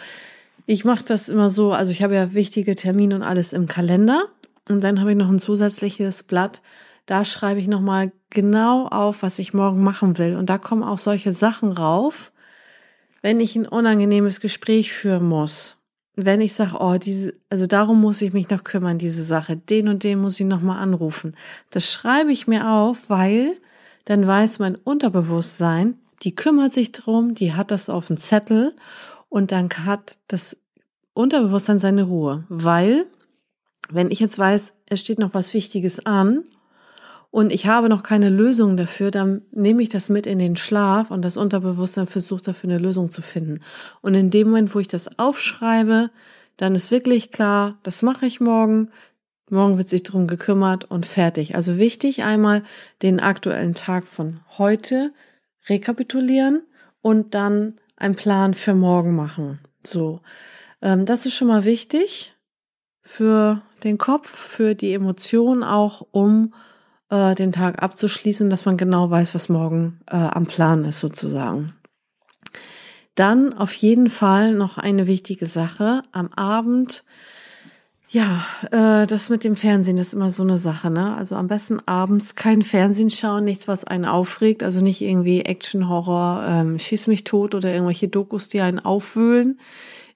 ich 0.70 0.84
mache 0.84 1.04
das 1.04 1.28
immer 1.28 1.50
so, 1.50 1.72
also 1.72 1.90
ich 1.90 2.00
habe 2.00 2.14
ja 2.14 2.32
wichtige 2.32 2.76
Termine 2.76 3.16
und 3.16 3.22
alles 3.24 3.52
im 3.52 3.66
Kalender 3.66 4.26
und 4.68 4.84
dann 4.84 5.00
habe 5.00 5.10
ich 5.10 5.16
noch 5.16 5.28
ein 5.28 5.40
zusätzliches 5.40 6.22
Blatt. 6.22 6.62
Da 7.06 7.24
schreibe 7.24 7.58
ich 7.58 7.66
nochmal 7.66 8.12
genau 8.30 8.86
auf, 8.86 9.24
was 9.24 9.40
ich 9.40 9.52
morgen 9.52 9.82
machen 9.82 10.16
will. 10.16 10.36
Und 10.36 10.48
da 10.48 10.58
kommen 10.58 10.84
auch 10.84 10.98
solche 10.98 11.32
Sachen 11.32 11.72
rauf. 11.72 12.30
wenn 13.20 13.40
ich 13.40 13.56
ein 13.56 13.66
unangenehmes 13.66 14.40
Gespräch 14.40 14.92
führen 14.92 15.24
muss, 15.24 15.76
wenn 16.14 16.40
ich 16.40 16.54
sage, 16.54 16.76
oh, 16.78 16.98
diese, 16.98 17.34
also 17.50 17.66
darum 17.66 18.00
muss 18.00 18.22
ich 18.22 18.32
mich 18.32 18.48
noch 18.48 18.62
kümmern, 18.62 18.96
diese 18.96 19.24
Sache, 19.24 19.56
den 19.56 19.88
und 19.88 20.04
den 20.04 20.20
muss 20.20 20.38
ich 20.38 20.46
nochmal 20.46 20.78
anrufen. 20.78 21.36
Das 21.70 21.90
schreibe 21.92 22.32
ich 22.32 22.46
mir 22.46 22.70
auf, 22.70 23.10
weil 23.10 23.56
dann 24.04 24.24
weiß 24.24 24.60
mein 24.60 24.76
Unterbewusstsein, 24.76 25.98
die 26.22 26.34
kümmert 26.34 26.72
sich 26.72 26.92
drum, 26.92 27.34
die 27.34 27.54
hat 27.54 27.72
das 27.72 27.90
auf 27.90 28.06
dem 28.06 28.18
Zettel 28.18 28.74
und 29.30 29.52
dann 29.52 29.70
hat 29.70 30.18
das 30.28 30.58
Unterbewusstsein 31.14 31.78
seine 31.78 32.02
Ruhe, 32.02 32.44
weil 32.50 33.06
wenn 33.88 34.10
ich 34.10 34.20
jetzt 34.20 34.38
weiß, 34.38 34.74
es 34.86 35.00
steht 35.00 35.18
noch 35.18 35.32
was 35.32 35.54
Wichtiges 35.54 36.04
an 36.04 36.44
und 37.30 37.52
ich 37.52 37.66
habe 37.66 37.88
noch 37.88 38.02
keine 38.02 38.28
Lösung 38.28 38.76
dafür, 38.76 39.10
dann 39.10 39.42
nehme 39.52 39.82
ich 39.82 39.88
das 39.88 40.08
mit 40.08 40.26
in 40.26 40.38
den 40.38 40.56
Schlaf 40.56 41.10
und 41.10 41.24
das 41.24 41.36
Unterbewusstsein 41.36 42.06
versucht 42.06 42.46
dafür 42.48 42.70
eine 42.70 42.78
Lösung 42.78 43.10
zu 43.10 43.22
finden. 43.22 43.60
Und 44.02 44.14
in 44.14 44.30
dem 44.30 44.48
Moment, 44.48 44.74
wo 44.74 44.80
ich 44.80 44.88
das 44.88 45.18
aufschreibe, 45.18 46.10
dann 46.56 46.74
ist 46.74 46.90
wirklich 46.90 47.30
klar, 47.30 47.78
das 47.82 48.02
mache 48.02 48.26
ich 48.26 48.40
morgen. 48.40 48.90
Morgen 49.48 49.78
wird 49.78 49.88
sich 49.88 50.02
drum 50.02 50.26
gekümmert 50.26 50.84
und 50.84 51.06
fertig. 51.06 51.56
Also 51.56 51.76
wichtig 51.78 52.22
einmal 52.22 52.62
den 53.02 53.18
aktuellen 53.18 53.74
Tag 53.74 54.06
von 54.06 54.40
heute 54.58 55.12
rekapitulieren 55.68 56.62
und 57.00 57.34
dann 57.34 57.80
einen 58.00 58.16
Plan 58.16 58.54
für 58.54 58.74
morgen 58.74 59.14
machen. 59.14 59.60
So, 59.86 60.20
ähm, 60.82 61.06
das 61.06 61.26
ist 61.26 61.34
schon 61.34 61.48
mal 61.48 61.64
wichtig 61.64 62.34
für 63.02 63.62
den 63.84 63.98
Kopf, 63.98 64.28
für 64.28 64.74
die 64.74 64.92
Emotionen 64.92 65.62
auch, 65.62 66.06
um 66.10 66.54
äh, 67.10 67.34
den 67.34 67.52
Tag 67.52 67.82
abzuschließen, 67.82 68.50
dass 68.50 68.64
man 68.64 68.76
genau 68.76 69.10
weiß, 69.10 69.34
was 69.34 69.48
morgen 69.48 70.00
äh, 70.06 70.16
am 70.16 70.46
Plan 70.46 70.84
ist 70.84 71.00
sozusagen. 71.00 71.74
Dann 73.14 73.52
auf 73.52 73.72
jeden 73.74 74.08
Fall 74.08 74.54
noch 74.54 74.78
eine 74.78 75.06
wichtige 75.06 75.46
Sache. 75.46 76.02
Am 76.12 76.28
Abend, 76.32 77.04
ja, 78.12 78.44
äh, 78.72 79.06
das 79.06 79.28
mit 79.28 79.44
dem 79.44 79.54
Fernsehen 79.54 79.96
ist 79.96 80.14
immer 80.14 80.30
so 80.30 80.42
eine 80.42 80.58
Sache, 80.58 80.90
ne? 80.90 81.16
Also 81.16 81.36
am 81.36 81.46
besten 81.46 81.78
abends 81.86 82.34
kein 82.34 82.62
Fernsehen 82.62 83.08
schauen, 83.08 83.44
nichts, 83.44 83.68
was 83.68 83.84
einen 83.84 84.04
aufregt, 84.04 84.64
also 84.64 84.80
nicht 84.80 85.00
irgendwie 85.00 85.42
Action, 85.42 85.88
Horror, 85.88 86.44
ähm, 86.48 86.80
Schieß 86.80 87.06
mich 87.06 87.22
tot 87.22 87.54
oder 87.54 87.72
irgendwelche 87.72 88.08
Dokus, 88.08 88.48
die 88.48 88.62
einen 88.62 88.80
aufwühlen, 88.80 89.60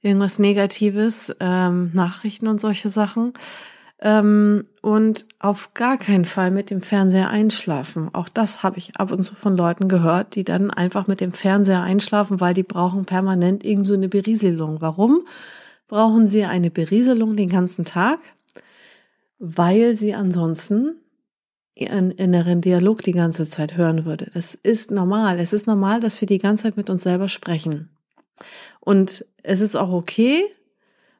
irgendwas 0.03 0.41
Negatives, 0.41 1.37
ähm, 1.39 1.93
Nachrichten 1.95 2.49
und 2.49 2.61
solche 2.61 2.89
Sachen. 2.89 3.33
Ähm, 4.01 4.67
und 4.83 5.27
auf 5.39 5.73
gar 5.75 5.97
keinen 5.97 6.25
Fall 6.25 6.51
mit 6.51 6.71
dem 6.71 6.81
Fernseher 6.81 7.31
einschlafen. 7.31 8.11
Auch 8.13 8.29
das 8.29 8.65
habe 8.65 8.79
ich 8.79 8.97
ab 8.97 9.13
und 9.13 9.23
zu 9.23 9.37
von 9.37 9.57
Leuten 9.57 9.87
gehört, 9.87 10.35
die 10.35 10.43
dann 10.43 10.73
einfach 10.73 11.07
mit 11.07 11.21
dem 11.21 11.31
Fernseher 11.31 11.83
einschlafen, 11.83 12.41
weil 12.41 12.55
die 12.55 12.65
brauchen 12.65 13.05
permanent 13.05 13.65
irgend 13.65 13.87
so 13.87 13.95
eine 13.95 14.09
Berieselung. 14.09 14.81
Warum 14.81 15.25
brauchen 15.89 16.27
sie 16.27 16.45
eine 16.45 16.71
Berieselung 16.71 17.37
den 17.37 17.49
ganzen 17.49 17.85
Tag? 17.85 18.21
Weil 19.39 19.95
sie 19.95 20.15
ansonsten 20.15 20.97
ihren 21.75 22.11
inneren 22.13 22.61
Dialog 22.61 23.03
die 23.03 23.13
ganze 23.13 23.49
Zeit 23.49 23.77
hören 23.77 24.05
würde. 24.05 24.31
Das 24.33 24.55
ist 24.55 24.91
normal. 24.91 25.41
Es 25.41 25.53
ist 25.53 25.67
normal, 25.67 26.01
dass 26.01 26.21
wir 26.21 26.27
die 26.27 26.39
ganze 26.39 26.65
Zeit 26.65 26.77
mit 26.77 26.89
uns 26.89 27.03
selber 27.03 27.29
sprechen. 27.29 27.91
Und 28.81 29.25
es 29.43 29.61
ist 29.61 29.77
auch 29.77 29.93
okay, 29.93 30.45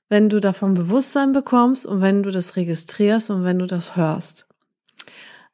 wenn 0.09 0.29
du 0.29 0.41
davon 0.41 0.75
Bewusstsein 0.75 1.33
bekommst 1.33 1.87
und 1.87 2.01
wenn 2.01 2.23
du 2.23 2.31
das 2.31 2.57
registrierst 2.57 3.31
und 3.31 3.45
wenn 3.45 3.59
du 3.59 3.67
das 3.67 3.97
hörst. 3.97 4.47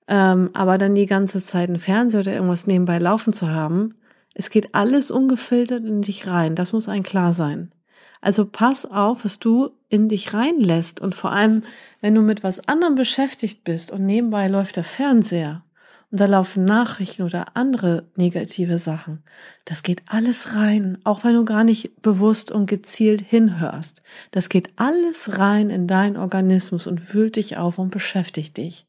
Ähm, 0.07 0.51
aber 0.55 0.77
dann 0.77 0.95
die 0.95 1.07
ganze 1.07 1.41
Zeit 1.43 1.71
ein 1.71 1.79
Fernseher 1.79 2.21
oder 2.21 2.33
irgendwas 2.33 2.67
nebenbei 2.67 2.99
laufen 2.99 3.33
zu 3.33 3.49
haben, 3.49 3.95
es 4.35 4.51
geht 4.51 4.75
alles 4.75 5.11
ungefiltert 5.11 5.85
in 5.85 6.03
dich 6.03 6.27
rein. 6.27 6.57
Das 6.57 6.73
muss 6.73 6.89
ein 6.89 7.03
klar 7.03 7.33
sein. 7.33 7.73
Also 8.21 8.47
pass 8.47 8.85
auf, 8.85 9.25
was 9.25 9.39
du 9.39 9.71
in 9.89 10.09
dich 10.09 10.35
reinlässt 10.35 11.01
und 11.01 11.15
vor 11.15 11.33
allem, 11.33 11.65
wenn 12.01 12.15
du 12.15 12.23
mit 12.23 12.45
was 12.45 12.69
anderem 12.69 12.95
beschäftigt 12.95 13.65
bist 13.65 13.93
und 13.93 14.05
nebenbei 14.05 14.49
läuft 14.49 14.77
der 14.77 14.85
Fernseher 14.85 15.65
und 16.11 16.21
da 16.21 16.27
laufen 16.27 16.65
Nachrichten 16.65 17.23
oder 17.23 17.57
andere 17.57 18.05
negative 18.17 18.79
Sachen. 18.79 19.23
Das 19.65 19.83
geht 19.83 20.03
alles 20.07 20.55
rein, 20.55 20.99
auch 21.05 21.23
wenn 21.23 21.35
du 21.35 21.45
gar 21.45 21.63
nicht 21.63 22.03
bewusst 22.03 22.51
und 22.51 22.67
gezielt 22.67 23.23
hinhörst. 23.23 24.03
Das 24.33 24.49
geht 24.49 24.71
alles 24.77 25.39
rein 25.39 25.71
in 25.71 25.87
deinen 25.87 26.17
Organismus 26.17 26.87
und 26.87 27.01
fühlt 27.01 27.37
dich 27.37 27.57
auf 27.57 27.79
und 27.79 27.91
beschäftigt 27.91 28.57
dich. 28.57 28.87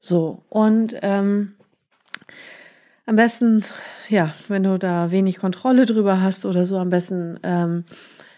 So, 0.00 0.42
und 0.48 0.96
ähm, 1.02 1.54
am 3.06 3.16
besten, 3.16 3.64
ja, 4.08 4.34
wenn 4.48 4.64
du 4.64 4.78
da 4.78 5.12
wenig 5.12 5.38
Kontrolle 5.38 5.86
drüber 5.86 6.20
hast 6.20 6.44
oder 6.44 6.66
so, 6.66 6.76
am 6.78 6.90
besten 6.90 7.38
ähm, 7.44 7.84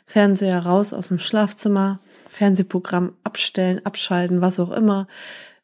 Fernseher 0.07 0.61
raus 0.61 0.93
aus 0.93 1.09
dem 1.09 1.19
Schlafzimmer, 1.19 2.01
Fernsehprogramm 2.29 3.15
abstellen, 3.25 3.85
abschalten, 3.85 4.41
was 4.41 4.61
auch 4.61 4.71
immer. 4.71 5.07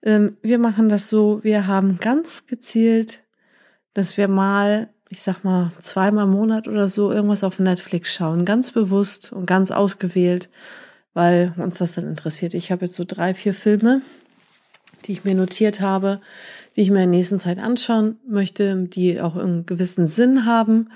Ähm, 0.02 0.36
wir 0.42 0.58
machen 0.58 0.88
das 0.88 1.08
so, 1.08 1.40
wir 1.42 1.66
haben 1.66 1.98
ganz 1.98 2.46
gezielt, 2.46 3.22
dass 3.94 4.16
wir 4.16 4.28
mal, 4.28 4.88
ich 5.10 5.20
sag 5.20 5.44
mal, 5.44 5.72
zweimal 5.80 6.24
im 6.24 6.30
Monat 6.30 6.68
oder 6.68 6.88
so 6.88 7.12
irgendwas 7.12 7.44
auf 7.44 7.58
Netflix 7.58 8.14
schauen. 8.14 8.44
Ganz 8.44 8.70
bewusst 8.70 9.32
und 9.32 9.46
ganz 9.46 9.70
ausgewählt, 9.70 10.48
weil 11.12 11.52
uns 11.56 11.78
das 11.78 11.94
dann 11.94 12.06
interessiert. 12.06 12.54
Ich 12.54 12.72
habe 12.72 12.86
jetzt 12.86 12.94
so 12.94 13.04
drei, 13.06 13.34
vier 13.34 13.52
Filme, 13.52 14.02
die 15.04 15.12
ich 15.12 15.24
mir 15.24 15.34
notiert 15.34 15.80
habe, 15.80 16.20
die 16.76 16.82
ich 16.82 16.90
mir 16.90 17.02
in 17.02 17.10
der 17.10 17.18
nächsten 17.18 17.38
Zeit 17.38 17.58
anschauen 17.58 18.18
möchte, 18.26 18.76
die 18.86 19.20
auch 19.20 19.36
einen 19.36 19.66
gewissen 19.66 20.06
Sinn 20.06 20.46
haben, 20.46 20.90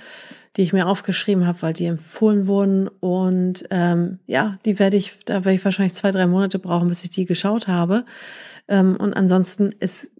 die 0.56 0.62
ich 0.62 0.72
mir 0.72 0.86
aufgeschrieben 0.86 1.46
habe, 1.46 1.62
weil 1.62 1.72
die 1.72 1.86
empfohlen 1.86 2.46
wurden. 2.46 2.88
Und 2.88 3.66
ähm, 3.70 4.20
ja, 4.26 4.58
die 4.64 4.78
werde 4.78 4.96
ich, 4.96 5.18
da 5.24 5.44
werde 5.44 5.54
ich 5.54 5.64
wahrscheinlich 5.64 5.94
zwei, 5.94 6.10
drei 6.10 6.26
Monate 6.26 6.58
brauchen, 6.58 6.88
bis 6.88 7.04
ich 7.04 7.10
die 7.10 7.24
geschaut 7.24 7.66
habe. 7.66 8.04
Ähm, 8.68 8.96
und 8.96 9.14
ansonsten 9.14 9.72
ist, 9.80 10.10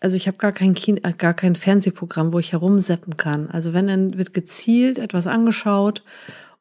also 0.00 0.16
ich 0.16 0.26
habe 0.26 0.38
gar 0.38 0.52
kein 0.52 0.74
Kino, 0.74 1.00
äh, 1.02 1.12
gar 1.12 1.34
kein 1.34 1.56
Fernsehprogramm, 1.56 2.32
wo 2.32 2.38
ich 2.38 2.52
herumseppen 2.52 3.16
kann. 3.16 3.50
Also 3.50 3.72
wenn 3.72 3.88
dann 3.88 4.16
wird 4.16 4.32
gezielt 4.32 4.98
etwas 4.98 5.26
angeschaut 5.26 6.04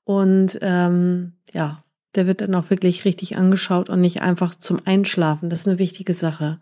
und 0.06 0.58
ähm, 0.62 1.34
ja, 1.54 1.84
der 2.16 2.26
wird 2.26 2.42
dann 2.42 2.56
auch 2.56 2.72
wirklich 2.72 3.06
richtig 3.06 3.38
angeschaut 3.38 3.90
und 3.90 4.02
nicht 4.02 4.22
einfach 4.22 4.56
zum 4.56 4.80
Einschlafen. 4.86 5.50
Das 5.50 5.62
ist 5.62 5.68
eine 5.68 5.80
wichtige 5.80 6.16
Sache. 6.16 6.60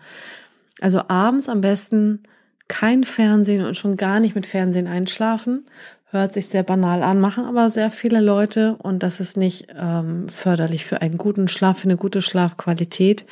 Also 0.82 1.02
abends 1.08 1.48
am 1.48 1.62
besten 1.62 2.24
kein 2.68 3.06
Fernsehen 3.06 3.66
und 3.66 3.78
schon 3.78 3.96
gar 3.96 4.20
nicht 4.20 4.36
mit 4.36 4.46
Fernsehen 4.46 4.88
einschlafen, 4.88 5.66
hört 6.10 6.34
sich 6.34 6.48
sehr 6.48 6.64
banal 6.64 7.04
an, 7.04 7.20
machen 7.20 7.46
aber 7.46 7.70
sehr 7.70 7.92
viele 7.92 8.22
Leute 8.22 8.76
und 8.78 9.04
das 9.04 9.20
ist 9.20 9.36
nicht 9.36 9.68
ähm, 9.76 10.30
förderlich 10.30 10.86
für 10.86 11.02
einen 11.02 11.18
guten 11.18 11.48
Schlaf, 11.48 11.80
für 11.80 11.86
eine 11.86 11.98
gute 11.98 12.22
Schlafqualität, 12.22 13.26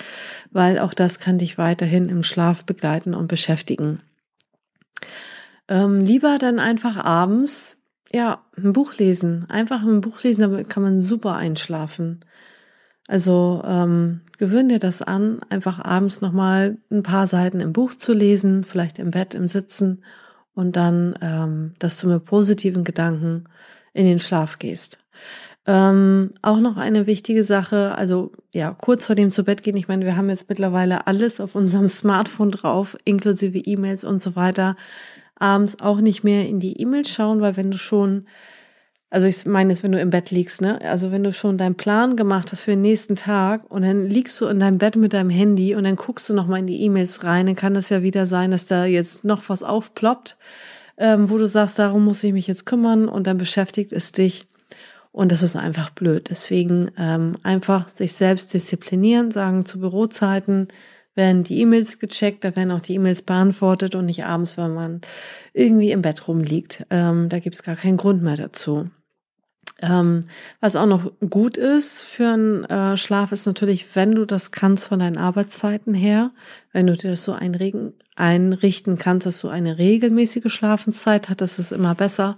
weil 0.52 0.80
auch 0.80 0.94
das 0.94 1.20
kann 1.20 1.38
dich 1.38 1.58
weiterhin 1.58 2.10
im 2.10 2.22
Schlaf 2.22 2.66
begleiten 2.66 3.14
und 3.14 3.28
beschäftigen. 3.28 4.02
Ähm, 5.68 6.02
lieber 6.02 6.38
dann 6.38 6.60
einfach 6.60 6.98
abends, 6.98 7.80
ja, 8.12 8.44
ein 8.58 8.74
Buch 8.74 8.96
lesen. 8.98 9.46
Einfach 9.50 9.82
ein 9.84 10.02
Buch 10.02 10.22
lesen, 10.24 10.42
damit 10.42 10.70
kann 10.70 10.84
man 10.84 11.00
super 11.00 11.36
einschlafen. 11.36 12.24
Also 13.08 13.62
ähm, 13.66 14.22
gewöhn 14.38 14.70
dir 14.70 14.80
das 14.80 15.02
an, 15.02 15.40
einfach 15.50 15.80
abends 15.80 16.22
nochmal 16.22 16.78
ein 16.92 17.04
paar 17.04 17.28
Seiten 17.28 17.60
im 17.60 17.72
Buch 17.72 17.94
zu 17.94 18.14
lesen, 18.14 18.64
vielleicht 18.64 19.00
im 19.00 19.12
Bett, 19.12 19.34
im 19.34 19.48
Sitzen 19.48 20.04
und 20.56 20.76
dann, 20.76 21.16
ähm, 21.22 21.74
dass 21.80 22.00
du 22.00 22.08
mit 22.08 22.26
positiven 22.26 22.84
Gedanken 22.84 23.46
in 23.94 24.06
den 24.06 24.20
Schlaf 24.20 24.58
gehst. 24.58 25.00
Ähm, 25.68 26.32
auch 26.42 26.60
noch 26.60 26.78
eine 26.78 27.08
wichtige 27.08 27.44
Sache, 27.44 27.96
also 27.96 28.32
ja, 28.54 28.72
kurz 28.72 29.06
vor 29.06 29.16
dem 29.16 29.32
zu 29.32 29.44
Bett 29.44 29.64
gehen. 29.64 29.78
Ich 29.78 29.88
meine, 29.88 30.06
wir 30.06 30.16
haben 30.16 30.30
jetzt 30.30 30.48
mittlerweile 30.48 31.08
alles 31.08 31.40
auf 31.40 31.56
unserem 31.56 31.90
Smartphone 31.90 32.52
drauf, 32.52 32.96
inklusive 33.04 33.58
E-Mails 33.58 34.04
und 34.04 34.20
so 34.20 34.36
weiter. 34.36 34.76
Abends 35.38 35.80
auch 35.82 36.02
nicht 36.02 36.24
mehr 36.24 36.48
in 36.48 36.60
die 36.60 36.80
E-Mails 36.80 37.10
schauen, 37.10 37.42
weil 37.42 37.58
wenn 37.58 37.72
du 37.72 37.78
schon 37.78 38.26
also 39.10 39.28
ich 39.28 39.46
meine 39.46 39.72
jetzt, 39.72 39.84
wenn 39.84 39.92
du 39.92 40.00
im 40.00 40.10
Bett 40.10 40.32
liegst, 40.32 40.62
ne? 40.62 40.82
Also 40.82 41.12
wenn 41.12 41.24
du 41.24 41.32
schon 41.32 41.58
deinen 41.58 41.76
Plan 41.76 42.16
gemacht 42.16 42.52
hast 42.52 42.62
für 42.62 42.72
den 42.72 42.82
nächsten 42.82 43.16
Tag 43.16 43.64
und 43.70 43.84
dann 43.84 44.08
liegst 44.08 44.40
du 44.42 44.48
in 44.48 44.60
deinem 44.60 44.78
Bett 44.78 44.96
mit 44.96 45.14
deinem 45.14 45.30
Handy 45.30 45.76
und 45.76 45.84
dann 45.84 45.96
guckst 45.96 46.28
du 46.28 46.34
nochmal 46.34 46.60
in 46.60 46.68
die 46.68 46.82
E-Mails 46.82 47.24
rein, 47.24 47.46
dann 47.46 47.56
kann 47.56 47.76
es 47.76 47.90
ja 47.90 48.02
wieder 48.02 48.26
sein, 48.26 48.52
dass 48.52 48.66
da 48.66 48.86
jetzt 48.86 49.24
noch 49.24 49.48
was 49.48 49.64
aufploppt, 49.64 50.38
ähm, 50.98 51.30
wo 51.30 51.38
du 51.38 51.48
sagst, 51.48 51.80
darum 51.80 52.04
muss 52.04 52.24
ich 52.24 52.34
mich 52.34 52.48
jetzt 52.48 52.66
kümmern 52.66 53.08
und 53.08 53.28
dann 53.28 53.38
beschäftigt 53.38 53.94
es 53.94 54.12
dich. 54.12 54.48
Und 55.12 55.32
das 55.32 55.44
ist 55.44 55.56
einfach 55.56 55.92
blöd. 55.92 56.30
Deswegen 56.30 56.92
ähm, 56.98 57.38
einfach 57.42 57.88
sich 57.88 58.12
selbst 58.12 58.54
disziplinieren, 58.54 59.32
sagen 59.32 59.66
zu 59.66 59.80
Bürozeiten, 59.80 60.68
werden 61.16 61.44
die 61.44 61.62
E-Mails 61.62 62.00
gecheckt, 62.00 62.44
da 62.44 62.56
werden 62.56 62.72
auch 62.72 62.82
die 62.82 62.96
E-Mails 62.96 63.22
beantwortet 63.22 63.96
und 63.96 64.06
nicht 64.06 64.26
abends, 64.26 64.58
wenn 64.58 64.74
man 64.74 65.02
irgendwie 65.54 65.92
im 65.92 66.02
Bett 66.02 66.28
rumliegt. 66.28 66.86
Ähm, 66.90 67.30
da 67.30 67.40
gibt's 67.40 67.64
gar 67.64 67.76
keinen 67.76 67.98
Grund 67.98 68.22
mehr 68.22 68.36
dazu. 68.36 68.90
Ähm, 69.82 70.22
was 70.62 70.78
auch 70.78 70.86
noch 70.86 71.12
gut 71.30 71.58
ist 71.58 72.02
für 72.02 72.30
einen 72.30 72.64
äh, 72.66 72.96
Schlaf 72.96 73.34
ist 73.34 73.46
natürlich, 73.46 73.94
wenn 73.96 74.16
du 74.16 74.26
das 74.26 74.52
kannst 74.52 74.88
von 74.88 75.00
deinen 75.00 75.18
Arbeitszeiten 75.18 75.94
her, 75.94 76.32
wenn 76.72 76.88
du 76.88 76.96
dir 76.96 77.10
das 77.10 77.26
so 77.26 77.34
einregen, 77.34 77.94
einrichten 78.16 78.98
kannst, 78.98 79.28
dass 79.28 79.42
du 79.42 79.50
eine 79.50 79.78
regelmäßige 79.78 80.52
Schlafenszeit 80.52 81.28
hast, 81.28 81.42
das 81.42 81.60
ist 81.60 81.74
immer 81.74 81.94
besser, 81.94 82.38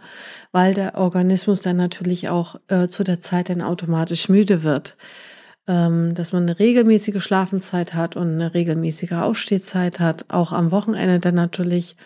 weil 0.52 0.74
der 0.74 0.96
Organismus 0.96 1.62
dann 1.62 1.78
natürlich 1.78 2.28
auch 2.28 2.56
äh, 2.70 2.88
zu 2.88 3.04
der 3.04 3.20
Zeit 3.20 3.50
dann 3.50 3.62
automatisch 3.62 4.30
müde 4.30 4.64
wird. 4.64 4.98
Ähm, 5.68 6.14
dass 6.14 6.32
man 6.32 6.44
eine 6.44 6.60
regelmäßige 6.60 7.22
Schlafenszeit 7.22 7.94
hat 7.94 8.16
und 8.16 8.34
eine 8.34 8.54
regelmäßige 8.54 9.14
Aufstehzeit 9.14 10.00
hat, 10.00 10.26
auch 10.30 10.54
am 10.54 10.72
Wochenende 10.72 11.20
dann 11.20 11.36
natürlich. 11.36 11.98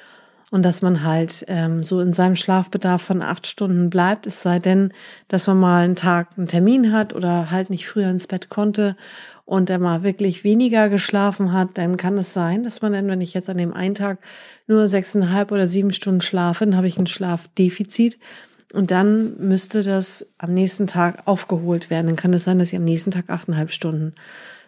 Und 0.50 0.64
dass 0.64 0.82
man 0.82 1.04
halt 1.04 1.46
ähm, 1.48 1.84
so 1.84 2.02
in 2.02 2.12
seinem 2.12 2.36
Schlafbedarf 2.36 3.02
von 3.02 3.22
acht 3.22 3.48
Stunden 3.48 3.90
bleibt, 3.90 4.28
es 4.28 4.42
sei 4.42 4.60
denn, 4.60 4.92
dass 5.30 5.48
man 5.48 5.60
mal 5.60 5.84
einen 5.84 5.96
Tag 5.96 6.30
einen 6.38 6.48
Termin 6.48 6.92
hat 6.92 7.14
oder 7.14 7.52
halt 7.52 7.70
nicht 7.70 7.88
früher 7.88 8.10
ins 8.10 8.28
Bett 8.28 8.50
konnte 8.50 8.98
und 9.46 9.70
er 9.70 9.80
mal 9.80 10.04
wirklich 10.04 10.44
weniger 10.44 10.90
geschlafen 10.90 11.54
hat, 11.54 11.70
dann 11.74 11.98
kann 11.98 12.18
es 12.18 12.34
sein, 12.34 12.64
dass 12.64 12.82
man 12.82 12.94
dann, 12.94 13.08
wenn 13.08 13.22
ich 13.22 13.34
jetzt 13.34 13.50
an 13.50 13.58
dem 13.58 13.74
einen 13.74 13.96
Tag 13.96 14.20
nur 14.68 14.88
sechseinhalb 14.88 15.52
oder 15.52 15.68
sieben 15.68 15.94
Stunden 15.94 16.22
schlafe, 16.22 16.66
dann 16.66 16.78
habe 16.78 16.88
ich 16.88 16.98
ein 16.98 17.08
Schlafdefizit 17.08 18.18
und 18.74 18.92
dann 18.92 19.38
müsste 19.38 19.84
das 19.84 20.34
am 20.38 20.54
nächsten 20.54 20.88
Tag 20.88 21.28
aufgeholt 21.28 21.90
werden. 21.90 22.08
Dann 22.08 22.16
kann 22.16 22.34
es 22.34 22.44
sein, 22.44 22.60
dass 22.60 22.70
ich 22.70 22.78
am 22.78 22.84
nächsten 22.84 23.12
Tag 23.12 23.30
achteinhalb 23.30 23.72
Stunden 23.72 24.14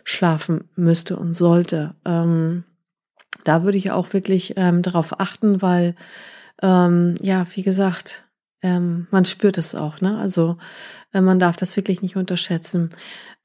schlafen 0.04 0.70
müsste 0.76 1.18
und 1.18 1.34
sollte. 1.34 1.96
Ähm, 2.06 2.64
da 3.44 3.64
würde 3.64 3.78
ich 3.78 3.92
auch 3.92 4.14
wirklich 4.14 4.54
ähm, 4.58 4.82
darauf 4.82 5.20
achten, 5.20 5.62
weil 5.62 5.96
ähm, 6.62 7.16
ja, 7.22 7.46
wie 7.56 7.64
gesagt, 7.64 8.26
ähm, 8.62 9.08
man 9.12 9.26
spürt 9.26 9.58
es 9.58 9.76
auch, 9.76 10.02
ne? 10.02 10.18
Also 10.18 10.58
äh, 11.14 11.22
man 11.22 11.40
darf 11.40 11.58
das 11.58 11.76
wirklich 11.76 12.02
nicht 12.02 12.16
unterschätzen. 12.16 12.92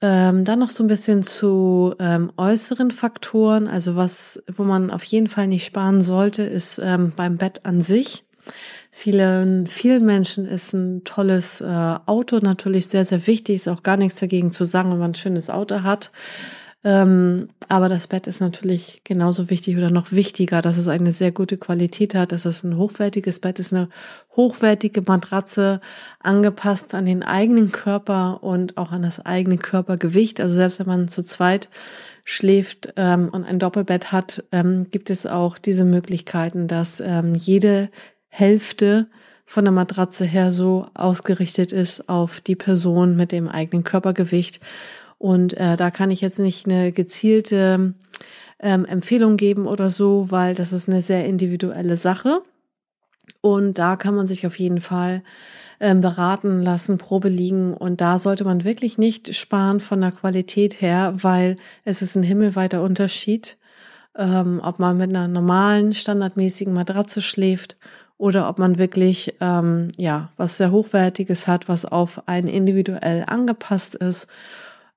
Ähm, 0.00 0.44
dann 0.44 0.60
noch 0.60 0.70
so 0.70 0.84
ein 0.84 0.88
bisschen 0.88 1.24
zu 1.24 1.94
ähm, 1.98 2.32
äußeren 2.36 2.92
Faktoren, 2.92 3.66
also 3.66 3.96
was, 3.96 4.42
wo 4.52 4.62
man 4.62 4.90
auf 4.92 5.02
jeden 5.02 5.26
Fall 5.26 5.48
nicht 5.48 5.64
sparen 5.64 6.00
sollte, 6.00 6.44
ist 6.44 6.80
ähm, 6.82 7.12
beim 7.16 7.36
Bett 7.36 7.66
an 7.66 7.82
sich. 7.82 8.24
Vielen, 9.00 9.68
vielen 9.68 10.04
Menschen 10.04 10.44
ist 10.44 10.72
ein 10.72 11.04
tolles 11.04 11.60
äh, 11.60 11.64
Auto 11.66 12.38
natürlich 12.38 12.88
sehr, 12.88 13.04
sehr 13.04 13.28
wichtig. 13.28 13.54
Ist 13.54 13.68
auch 13.68 13.84
gar 13.84 13.96
nichts 13.96 14.18
dagegen 14.18 14.50
zu 14.50 14.64
sagen, 14.64 14.90
wenn 14.90 14.98
man 14.98 15.12
ein 15.12 15.14
schönes 15.14 15.50
Auto 15.50 15.84
hat. 15.84 16.10
Ähm, 16.82 17.48
aber 17.68 17.88
das 17.88 18.08
Bett 18.08 18.26
ist 18.26 18.40
natürlich 18.40 19.02
genauso 19.04 19.50
wichtig 19.50 19.76
oder 19.76 19.90
noch 19.90 20.10
wichtiger, 20.10 20.62
dass 20.62 20.76
es 20.78 20.88
eine 20.88 21.12
sehr 21.12 21.30
gute 21.30 21.58
Qualität 21.58 22.16
hat, 22.16 22.32
dass 22.32 22.44
es 22.44 22.64
ein 22.64 22.76
hochwertiges 22.76 23.38
Bett 23.38 23.60
ist, 23.60 23.72
eine 23.72 23.88
hochwertige 24.34 25.02
Matratze, 25.02 25.80
angepasst 26.18 26.92
an 26.92 27.04
den 27.04 27.22
eigenen 27.22 27.70
Körper 27.70 28.42
und 28.42 28.78
auch 28.78 28.90
an 28.90 29.02
das 29.02 29.24
eigene 29.24 29.58
Körpergewicht. 29.58 30.40
Also 30.40 30.56
selbst 30.56 30.80
wenn 30.80 30.88
man 30.88 31.06
zu 31.06 31.22
zweit 31.22 31.68
schläft 32.24 32.94
ähm, 32.96 33.28
und 33.28 33.44
ein 33.44 33.60
Doppelbett 33.60 34.10
hat, 34.10 34.42
ähm, 34.50 34.88
gibt 34.90 35.08
es 35.10 35.24
auch 35.24 35.56
diese 35.56 35.84
Möglichkeiten, 35.84 36.66
dass 36.66 36.98
ähm, 36.98 37.36
jede 37.36 37.90
Hälfte 38.28 39.08
von 39.46 39.64
der 39.64 39.72
Matratze 39.72 40.24
her 40.24 40.52
so 40.52 40.86
ausgerichtet 40.94 41.72
ist 41.72 42.08
auf 42.08 42.40
die 42.40 42.56
Person 42.56 43.16
mit 43.16 43.32
dem 43.32 43.48
eigenen 43.48 43.84
Körpergewicht 43.84 44.60
und 45.18 45.54
äh, 45.54 45.76
da 45.76 45.90
kann 45.90 46.10
ich 46.10 46.20
jetzt 46.20 46.38
nicht 46.38 46.66
eine 46.66 46.92
gezielte 46.92 47.94
ähm, 48.60 48.84
Empfehlung 48.84 49.36
geben 49.36 49.66
oder 49.66 49.90
so, 49.90 50.30
weil 50.30 50.54
das 50.54 50.72
ist 50.72 50.88
eine 50.88 51.02
sehr 51.02 51.26
individuelle 51.26 51.96
Sache. 51.96 52.42
Und 53.40 53.78
da 53.78 53.96
kann 53.96 54.14
man 54.14 54.26
sich 54.26 54.46
auf 54.46 54.58
jeden 54.58 54.80
Fall 54.80 55.22
ähm, 55.80 56.00
beraten 56.00 56.62
lassen, 56.62 56.98
Probe 56.98 57.28
liegen. 57.28 57.74
Und 57.74 58.00
da 58.00 58.18
sollte 58.18 58.44
man 58.44 58.64
wirklich 58.64 58.96
nicht 58.96 59.34
sparen 59.34 59.80
von 59.80 60.00
der 60.00 60.12
Qualität 60.12 60.80
her, 60.80 61.12
weil 61.20 61.56
es 61.84 62.00
ist 62.00 62.14
ein 62.14 62.22
himmelweiter 62.22 62.82
Unterschied, 62.82 63.58
ähm, 64.16 64.60
ob 64.62 64.78
man 64.78 64.96
mit 64.96 65.10
einer 65.10 65.28
normalen, 65.28 65.94
standardmäßigen 65.94 66.72
Matratze 66.72 67.22
schläft 67.22 67.76
oder 68.18 68.48
ob 68.48 68.58
man 68.58 68.78
wirklich 68.78 69.34
ähm, 69.40 69.88
ja 69.96 70.30
was 70.36 70.58
sehr 70.58 70.70
hochwertiges 70.70 71.46
hat, 71.46 71.68
was 71.68 71.84
auf 71.86 72.28
einen 72.28 72.48
individuell 72.48 73.24
angepasst 73.26 73.94
ist 73.94 74.28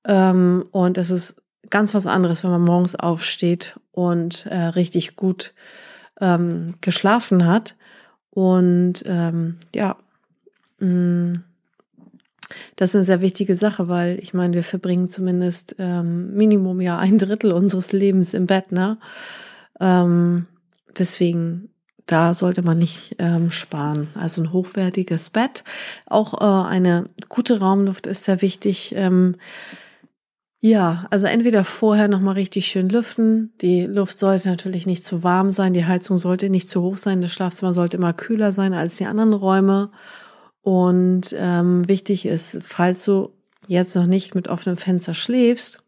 ähm, 0.06 0.66
und 0.72 0.98
es 0.98 1.10
ist 1.10 1.42
ganz 1.70 1.94
was 1.94 2.08
anderes, 2.08 2.44
wenn 2.44 2.51
man 2.51 2.63
morgens 2.63 2.96
aufsteht 2.96 3.80
und 3.92 4.46
äh, 4.48 4.58
richtig 4.58 5.16
gut 5.16 5.54
ähm, 6.20 6.75
geschlafen 6.82 7.46
hat. 7.46 7.76
Und 8.30 9.04
ähm, 9.06 9.58
ja, 9.74 9.98
mh, 10.80 10.88
mm, 10.88 11.34
das 12.76 12.89
ist 12.89 12.95
eine 12.95 13.06
sehr 13.06 13.22
wichtige 13.22 13.56
Sache, 13.56 13.88
weil 13.88 14.19
ich 14.19 14.34
meine, 14.34 14.54
wir 14.54 14.63
verbringen 14.63 15.08
zumindest 15.08 15.76
ähm, 15.80 16.34
Minimum 16.36 16.82
ja 16.82 16.98
ein 16.98 17.17
Drittel 17.17 17.54
unseres 17.54 17.93
Lebens 17.93 18.34
im 18.34 18.45
Bett, 18.45 18.74
ne? 18.74 18.98
Ähm, 19.80 20.48
deswegen, 20.98 21.69
da 22.06 22.34
sollte 22.34 22.62
man 22.62 22.78
nicht 22.78 23.16
ähm, 23.20 23.52
sparen. 23.52 24.08
Also 24.16 24.42
ein 24.42 24.52
hochwertiges 24.52 25.30
Bett. 25.30 25.64
Auch 26.06 26.42
äh, 26.42 26.70
eine 26.70 27.10
gute 27.30 27.60
Raumluft 27.60 28.08
ist 28.08 28.26
sehr 28.26 28.42
wichtig. 28.42 28.94
Ähm, 28.96 29.36
ja, 30.64 31.08
also 31.10 31.26
entweder 31.26 31.64
vorher 31.64 32.08
nochmal 32.08 32.36
richtig 32.36 32.68
schön 32.68 32.88
lüften. 32.88 33.52
Die 33.62 33.86
Luft 33.88 34.20
sollte 34.20 34.48
natürlich 34.48 34.86
nicht 34.86 35.04
zu 35.04 35.24
warm 35.24 35.52
sein, 35.52 35.74
die 35.74 35.86
Heizung 35.86 36.20
sollte 36.20 36.52
nicht 36.52 36.70
zu 36.70 36.84
hoch 36.84 36.98
sein, 36.98 37.22
das 37.22 37.32
Schlafzimmer 37.32 37.74
sollte 37.74 37.98
immer 37.98 38.14
kühler 38.14 38.54
sein 38.54 38.74
als 38.74 38.98
die 38.98 39.08
anderen 39.08 39.34
Räume. 39.34 39.90
Und 40.62 41.36
ähm, 41.36 41.88
wichtig 41.88 42.28
ist, 42.28 42.60
falls 42.62 43.04
du 43.06 43.34
jetzt 43.68 43.96
noch 43.96 44.06
nicht 44.06 44.36
mit 44.36 44.50
offenem 44.50 44.78
Fenster 44.78 45.16
schläfst 45.16 45.84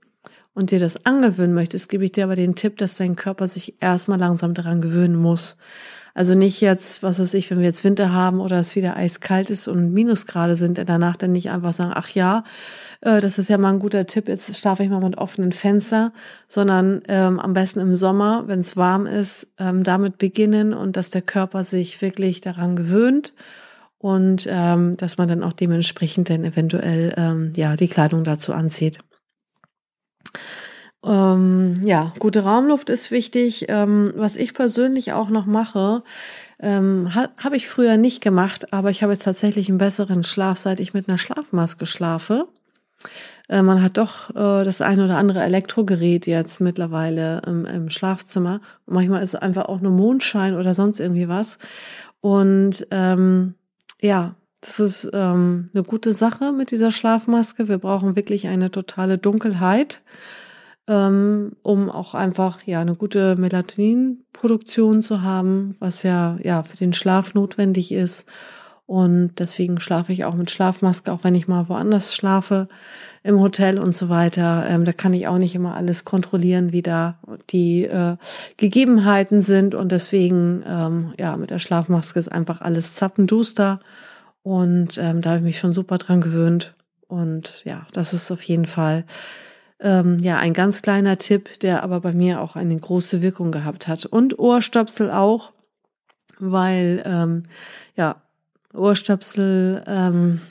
und 0.55 0.71
dir 0.71 0.79
das 0.79 1.05
angewöhnen 1.05 1.53
möchtest, 1.53 1.89
gebe 1.89 2.05
ich 2.05 2.11
dir 2.11 2.23
aber 2.23 2.35
den 2.35 2.55
Tipp, 2.55 2.77
dass 2.77 2.97
dein 2.97 3.15
Körper 3.15 3.47
sich 3.47 3.75
erstmal 3.79 4.17
langsam 4.17 4.55
daran 4.55 4.81
gewöhnen 4.81 5.15
muss. 5.15 5.55
Also 6.15 6.35
nicht 6.35 6.61
jetzt, 6.61 7.01
was 7.01 7.19
weiß 7.19 7.33
ich, 7.33 7.49
wenn 7.49 7.57
wir 7.57 7.65
jetzt 7.65 7.83
Winter 7.83 8.11
haben 8.11 8.39
oder 8.39 8.59
es 8.59 8.75
wieder 8.75 8.95
eiskalt 8.95 9.49
ist 9.49 9.67
und 9.67 9.93
Minusgrade 9.93 10.53
sind, 10.53 10.77
danach 10.77 11.17
dann 11.17 11.31
nicht 11.31 11.49
einfach 11.49 11.73
sagen, 11.73 11.91
ach 11.95 12.09
ja, 12.09 12.43
äh, 13.01 13.19
das 13.19 13.39
ist 13.39 13.49
ja 13.49 13.57
mal 13.57 13.73
ein 13.73 13.79
guter 13.79 14.05
Tipp, 14.05 14.27
jetzt 14.27 14.55
schlafe 14.55 14.83
ich 14.83 14.89
mal 14.89 15.01
mit 15.01 15.17
offenen 15.17 15.53
Fenster, 15.53 16.13
sondern 16.47 17.01
ähm, 17.07 17.39
am 17.39 17.53
besten 17.53 17.79
im 17.79 17.95
Sommer, 17.95 18.43
wenn 18.45 18.59
es 18.59 18.77
warm 18.77 19.07
ist, 19.07 19.47
ähm, 19.57 19.83
damit 19.83 20.19
beginnen 20.19 20.75
und 20.75 20.97
dass 20.97 21.09
der 21.09 21.23
Körper 21.23 21.63
sich 21.63 21.99
wirklich 22.01 22.41
daran 22.41 22.75
gewöhnt 22.75 23.33
und 23.97 24.47
ähm, 24.51 24.95
dass 24.97 25.17
man 25.17 25.27
dann 25.27 25.43
auch 25.43 25.53
dementsprechend 25.53 26.29
dann 26.29 26.45
eventuell 26.45 27.13
ähm, 27.17 27.53
ja 27.55 27.75
die 27.75 27.87
Kleidung 27.87 28.23
dazu 28.23 28.53
anzieht. 28.53 28.99
Ähm, 31.03 31.81
ja, 31.83 32.13
gute 32.19 32.43
Raumluft 32.43 32.89
ist 32.89 33.11
wichtig. 33.11 33.65
Ähm, 33.67 34.13
was 34.15 34.35
ich 34.35 34.53
persönlich 34.53 35.11
auch 35.13 35.29
noch 35.29 35.45
mache, 35.45 36.03
ähm, 36.59 37.13
ha, 37.13 37.27
habe 37.43 37.57
ich 37.57 37.67
früher 37.67 37.97
nicht 37.97 38.21
gemacht, 38.21 38.71
aber 38.71 38.89
ich 38.89 39.03
habe 39.03 39.11
jetzt 39.11 39.25
tatsächlich 39.25 39.67
einen 39.67 39.77
besseren 39.77 40.23
Schlaf, 40.23 40.59
seit 40.59 40.79
ich 40.79 40.93
mit 40.93 41.09
einer 41.09 41.17
Schlafmaske 41.17 41.85
schlafe. 41.85 42.47
Äh, 43.49 43.61
man 43.61 43.83
hat 43.83 43.97
doch 43.97 44.29
äh, 44.29 44.63
das 44.63 44.81
ein 44.81 45.01
oder 45.01 45.17
andere 45.17 45.43
Elektrogerät 45.43 46.25
jetzt 46.25 46.61
mittlerweile 46.61 47.41
im, 47.45 47.65
im 47.65 47.89
Schlafzimmer. 47.89 48.61
Manchmal 48.85 49.23
ist 49.23 49.33
es 49.33 49.41
einfach 49.41 49.65
auch 49.65 49.81
nur 49.81 49.91
Mondschein 49.91 50.55
oder 50.55 50.73
sonst 50.73 51.01
irgendwie 51.01 51.27
was. 51.27 51.57
Und 52.21 52.87
ähm, 52.91 53.55
ja, 54.01 54.35
das 54.61 54.79
ist 54.79 55.09
ähm, 55.13 55.69
eine 55.73 55.83
gute 55.83 56.13
Sache 56.13 56.53
mit 56.53 56.71
dieser 56.71 56.91
Schlafmaske. 56.91 57.67
Wir 57.67 57.79
brauchen 57.79 58.15
wirklich 58.15 58.47
eine 58.47 58.71
totale 58.71 59.17
Dunkelheit 59.17 60.01
ähm, 60.87 61.53
um 61.61 61.89
auch 61.89 62.13
einfach 62.13 62.63
ja 62.63 62.81
eine 62.81 62.95
gute 62.95 63.35
Melatoninproduktion 63.35 65.01
zu 65.01 65.21
haben, 65.21 65.75
was 65.79 66.03
ja 66.03 66.37
ja 66.43 66.63
für 66.63 66.77
den 66.77 66.93
Schlaf 66.93 67.33
notwendig 67.33 67.91
ist. 67.91 68.25
Und 68.85 69.35
deswegen 69.39 69.79
schlafe 69.79 70.11
ich 70.11 70.25
auch 70.25 70.35
mit 70.35 70.51
Schlafmaske, 70.51 71.11
auch 71.11 71.23
wenn 71.23 71.35
ich 71.35 71.47
mal 71.47 71.69
woanders 71.69 72.13
schlafe, 72.13 72.67
im 73.23 73.39
Hotel 73.39 73.79
und 73.79 73.95
so 73.95 74.09
weiter. 74.09 74.65
Ähm, 74.67 74.83
da 74.83 74.91
kann 74.91 75.13
ich 75.13 75.27
auch 75.27 75.37
nicht 75.37 75.55
immer 75.55 75.75
alles 75.75 76.03
kontrollieren, 76.03 76.73
wie 76.73 76.81
da 76.81 77.17
die 77.49 77.85
äh, 77.85 78.17
Gegebenheiten 78.57 79.41
sind. 79.41 79.73
Und 79.73 79.93
deswegen, 79.93 80.63
ähm, 80.67 81.13
ja, 81.17 81.37
mit 81.37 81.49
der 81.49 81.59
Schlafmaske 81.59 82.19
ist 82.19 82.31
einfach 82.31 82.59
alles 82.59 82.95
zappenduster. 82.95 83.79
Und 84.43 84.97
ähm, 84.97 85.21
da 85.21 85.29
habe 85.31 85.39
ich 85.39 85.45
mich 85.45 85.59
schon 85.59 85.71
super 85.71 85.97
dran 85.97 86.19
gewöhnt. 86.19 86.73
Und 87.07 87.63
ja, 87.63 87.87
das 87.93 88.13
ist 88.13 88.29
auf 88.31 88.41
jeden 88.43 88.65
Fall 88.65 89.05
ähm, 89.83 90.17
ja, 90.19 90.37
ein 90.37 90.53
ganz 90.53 90.81
kleiner 90.81 91.17
Tipp, 91.17 91.59
der 91.59 91.83
aber 91.83 91.99
bei 91.99 92.13
mir 92.13 92.41
auch 92.41 92.55
eine 92.55 92.77
große 92.77 93.21
Wirkung 93.21 93.51
gehabt 93.51 93.87
hat. 93.87 94.05
Und 94.05 94.39
Ohrstöpsel 94.39 95.11
auch, 95.11 95.51
weil 96.39 97.03
ähm, 97.05 97.43
ja, 97.95 98.21
Ohrstöpsel 98.73 99.83
ähm, 99.85 100.41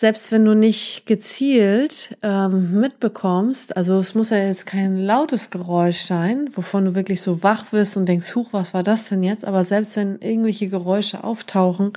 selbst 0.00 0.30
wenn 0.30 0.44
du 0.44 0.54
nicht 0.54 1.06
gezielt 1.06 2.16
ähm, 2.22 2.78
mitbekommst, 2.78 3.76
also 3.76 3.98
es 3.98 4.14
muss 4.14 4.30
ja 4.30 4.36
jetzt 4.36 4.64
kein 4.64 4.96
lautes 4.96 5.50
Geräusch 5.50 6.02
sein, 6.02 6.50
wovon 6.54 6.84
du 6.84 6.94
wirklich 6.94 7.20
so 7.20 7.42
wach 7.42 7.72
wirst 7.72 7.96
und 7.96 8.08
denkst, 8.08 8.36
huch, 8.36 8.52
was 8.52 8.74
war 8.74 8.84
das 8.84 9.08
denn 9.08 9.24
jetzt? 9.24 9.44
Aber 9.44 9.64
selbst 9.64 9.96
wenn 9.96 10.20
irgendwelche 10.20 10.68
Geräusche 10.68 11.24
auftauchen, 11.24 11.94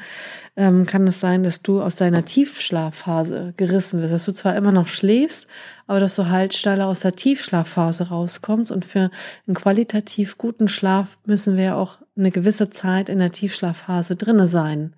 ähm, 0.56 0.88
kann 0.88 1.08
es 1.08 1.20
sein, 1.20 1.44
dass 1.44 1.62
du 1.62 1.80
aus 1.80 1.96
deiner 1.96 2.26
Tiefschlafphase 2.26 3.54
gerissen 3.56 4.02
wirst, 4.02 4.14
dass 4.14 4.26
du 4.26 4.32
zwar 4.32 4.56
immer 4.56 4.72
noch 4.72 4.88
schläfst, 4.88 5.48
aber 5.86 6.00
dass 6.00 6.16
du 6.16 6.28
halt 6.28 6.56
schneller 6.56 6.88
aus 6.88 7.02
der 7.02 7.12
Tiefschlafphase 7.12 8.10
rauskommst. 8.10 8.72
Und 8.72 8.84
für 8.84 9.12
einen 9.46 9.56
qualitativ 9.56 10.40
guten 10.40 10.70
Schlaf 10.70 11.20
müssen 11.28 11.56
wir 11.56 11.64
ja 11.66 11.76
auch 11.76 12.00
eine 12.18 12.32
gewisse 12.32 12.72
Zeit 12.72 13.10
in 13.10 13.20
der 13.20 13.32
Tiefschlafphase 13.32 14.16
drinne 14.16 14.48
sein. 14.48 14.96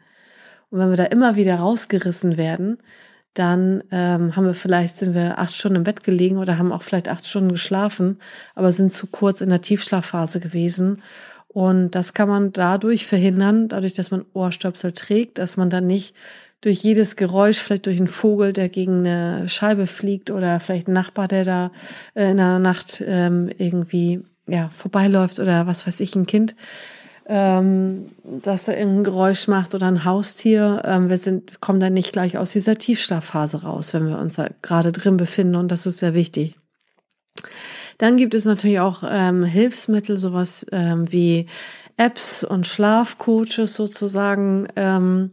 Und 0.74 0.80
wenn 0.80 0.90
wir 0.90 0.98
da 0.98 1.06
immer 1.06 1.36
wieder 1.36 1.58
rausgerissen 1.58 2.36
werden, 2.36 2.80
dann 3.36 3.84
ähm, 3.92 4.36
haben 4.36 4.48
wir 4.48 4.56
vielleicht, 4.56 4.96
sind 4.96 5.14
wir 5.14 5.38
acht 5.38 5.54
Stunden 5.54 5.76
im 5.76 5.84
Bett 5.84 6.04
gelegen 6.04 6.40
oder 6.40 6.58
haben 6.58 6.72
auch 6.72 6.82
vielleicht 6.82 7.10
acht 7.10 7.28
Stunden 7.28 7.52
geschlafen, 7.52 8.18
aber 8.56 8.72
sind 8.72 8.92
zu 8.92 9.06
kurz 9.06 9.42
in 9.42 9.50
der 9.50 9.62
Tiefschlafphase 9.62 10.40
gewesen. 10.40 11.04
Und 11.48 11.92
das 11.92 12.16
kann 12.16 12.28
man 12.28 12.54
dadurch 12.54 13.06
verhindern, 13.06 13.68
dadurch, 13.68 13.94
dass 13.94 14.10
man 14.10 14.26
Ohrstöpsel 14.34 14.94
trägt, 14.94 15.38
dass 15.38 15.58
man 15.58 15.70
dann 15.70 15.86
nicht 15.86 16.16
durch 16.62 16.82
jedes 16.82 17.18
Geräusch, 17.18 17.60
vielleicht 17.60 17.86
durch 17.86 18.00
einen 18.00 18.08
Vogel, 18.08 18.52
der 18.52 18.68
gegen 18.68 19.06
eine 19.06 19.48
Scheibe 19.48 19.86
fliegt 19.86 20.32
oder 20.32 20.60
vielleicht 20.60 20.88
ein 20.88 20.94
Nachbar, 20.94 21.28
der 21.28 21.44
da 21.44 21.72
äh, 22.16 22.32
in 22.32 22.38
der 22.38 22.58
Nacht 22.58 23.04
ähm, 23.06 23.48
irgendwie 23.60 24.24
ja 24.48 24.72
vorbeiläuft 24.76 25.38
oder 25.38 25.68
was 25.68 25.86
weiß 25.86 26.00
ich, 26.00 26.16
ein 26.16 26.26
Kind, 26.26 26.56
ähm, 27.26 28.12
dass 28.24 28.68
er 28.68 28.78
irgendein 28.78 29.06
Geräusch 29.06 29.48
macht 29.48 29.74
oder 29.76 29.88
ein 29.88 30.06
Haustier. 30.06 30.82
Ähm, 30.86 31.10
wir 31.10 31.18
sind, 31.18 31.62
kommen 31.62 31.80
dann 31.80 31.94
nicht 31.94 32.12
gleich 32.12 32.38
aus 32.38 32.52
dieser 32.52 32.78
Tiefschlafphase 32.78 33.64
raus, 33.64 33.94
wenn 33.94 34.08
wir 34.08 34.18
uns 34.18 34.36
da 34.36 34.50
gerade 34.62 34.92
drin 34.92 35.18
befinden 35.18 35.56
und 35.56 35.70
das 35.70 35.86
ist 35.86 36.00
sehr 36.00 36.14
wichtig. 36.14 36.56
Dann 37.98 38.18
gibt 38.18 38.34
es 38.34 38.46
natürlich 38.46 38.80
auch 38.80 39.04
ähm, 39.08 39.44
Hilfsmittel, 39.44 40.18
sowas 40.18 40.66
ähm, 40.72 41.12
wie 41.12 41.48
Apps 41.98 42.44
und 42.44 42.68
Schlafcoaches 42.68 43.76
sozusagen. 43.76 44.68
Ähm, 44.76 45.32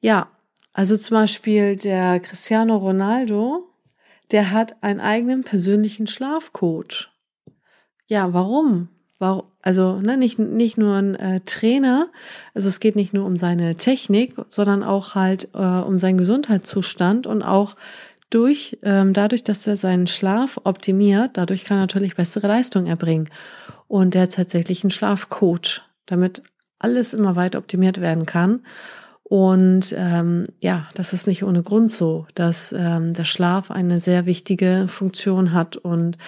ja, 0.00 0.28
also 0.72 0.96
zum 0.96 1.16
Beispiel 1.16 1.76
der 1.76 2.20
Cristiano 2.20 2.76
Ronaldo, 2.76 3.68
der 4.30 4.50
hat 4.50 4.82
einen 4.82 5.00
eigenen 5.00 5.42
persönlichen 5.44 6.06
Schlafcoach. 6.06 7.10
Ja, 8.06 8.32
warum? 8.32 8.88
Warum? 9.18 9.51
Also 9.62 10.00
ne, 10.00 10.16
nicht, 10.16 10.38
nicht 10.38 10.76
nur 10.76 10.96
ein 10.96 11.14
äh, 11.14 11.40
Trainer, 11.46 12.08
also 12.52 12.68
es 12.68 12.80
geht 12.80 12.96
nicht 12.96 13.14
nur 13.14 13.24
um 13.24 13.36
seine 13.36 13.76
Technik, 13.76 14.34
sondern 14.48 14.82
auch 14.82 15.14
halt 15.14 15.48
äh, 15.54 15.58
um 15.58 16.00
seinen 16.00 16.18
Gesundheitszustand 16.18 17.26
und 17.28 17.42
auch 17.42 17.76
durch, 18.28 18.78
ähm, 18.82 19.12
dadurch, 19.12 19.44
dass 19.44 19.66
er 19.66 19.76
seinen 19.76 20.06
Schlaf 20.06 20.58
optimiert, 20.64 21.32
dadurch 21.34 21.64
kann 21.64 21.76
er 21.78 21.82
natürlich 21.82 22.16
bessere 22.16 22.48
Leistung 22.48 22.86
erbringen. 22.86 23.28
Und 23.88 24.14
er 24.14 24.22
hat 24.22 24.34
tatsächlich 24.34 24.82
einen 24.82 24.90
Schlafcoach, 24.90 25.82
damit 26.06 26.42
alles 26.78 27.14
immer 27.14 27.36
weiter 27.36 27.58
optimiert 27.58 28.00
werden 28.00 28.26
kann. 28.26 28.62
Und 29.32 29.94
ähm, 29.96 30.44
ja, 30.60 30.90
das 30.92 31.14
ist 31.14 31.26
nicht 31.26 31.42
ohne 31.42 31.62
Grund 31.62 31.90
so, 31.90 32.26
dass 32.34 32.74
ähm, 32.76 33.14
der 33.14 33.24
Schlaf 33.24 33.70
eine 33.70 33.98
sehr 33.98 34.26
wichtige 34.26 34.88
Funktion 34.88 35.54
hat. 35.54 35.78
Und 35.78 36.18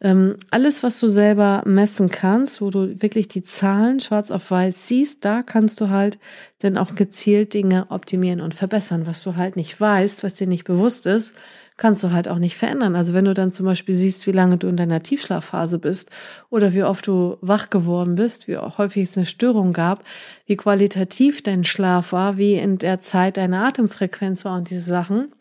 ähm, 0.00 0.36
alles, 0.52 0.84
was 0.84 1.00
du 1.00 1.08
selber 1.08 1.64
messen 1.66 2.08
kannst, 2.08 2.60
wo 2.60 2.70
du 2.70 3.02
wirklich 3.02 3.26
die 3.26 3.42
Zahlen 3.42 3.98
schwarz 3.98 4.30
auf 4.30 4.48
weiß 4.48 4.86
siehst, 4.86 5.24
da 5.24 5.42
kannst 5.42 5.80
du 5.80 5.88
halt 5.88 6.20
dann 6.60 6.78
auch 6.78 6.94
gezielt 6.94 7.52
Dinge 7.52 7.86
optimieren 7.88 8.40
und 8.40 8.54
verbessern. 8.54 9.06
Was 9.08 9.24
du 9.24 9.34
halt 9.34 9.56
nicht 9.56 9.80
weißt, 9.80 10.22
was 10.22 10.34
dir 10.34 10.46
nicht 10.46 10.62
bewusst 10.62 11.06
ist, 11.06 11.34
kannst 11.76 12.02
du 12.02 12.12
halt 12.12 12.28
auch 12.28 12.38
nicht 12.38 12.56
verändern. 12.56 12.96
Also 12.96 13.14
wenn 13.14 13.24
du 13.24 13.34
dann 13.34 13.52
zum 13.52 13.66
Beispiel 13.66 13.94
siehst, 13.94 14.26
wie 14.26 14.32
lange 14.32 14.56
du 14.58 14.68
in 14.68 14.76
deiner 14.76 15.02
Tiefschlafphase 15.02 15.78
bist 15.78 16.10
oder 16.50 16.72
wie 16.72 16.84
oft 16.84 17.06
du 17.06 17.38
wach 17.40 17.70
geworden 17.70 18.14
bist, 18.14 18.48
wie 18.48 18.56
häufig 18.56 19.04
es 19.04 19.16
eine 19.16 19.26
Störung 19.26 19.72
gab, 19.72 20.04
wie 20.46 20.56
qualitativ 20.56 21.42
dein 21.42 21.64
Schlaf 21.64 22.12
war, 22.12 22.36
wie 22.36 22.54
in 22.54 22.78
der 22.78 23.00
Zeit 23.00 23.36
deine 23.36 23.64
Atemfrequenz 23.64 24.44
war 24.44 24.56
und 24.56 24.70
diese 24.70 24.82
Sachen, 24.82 25.32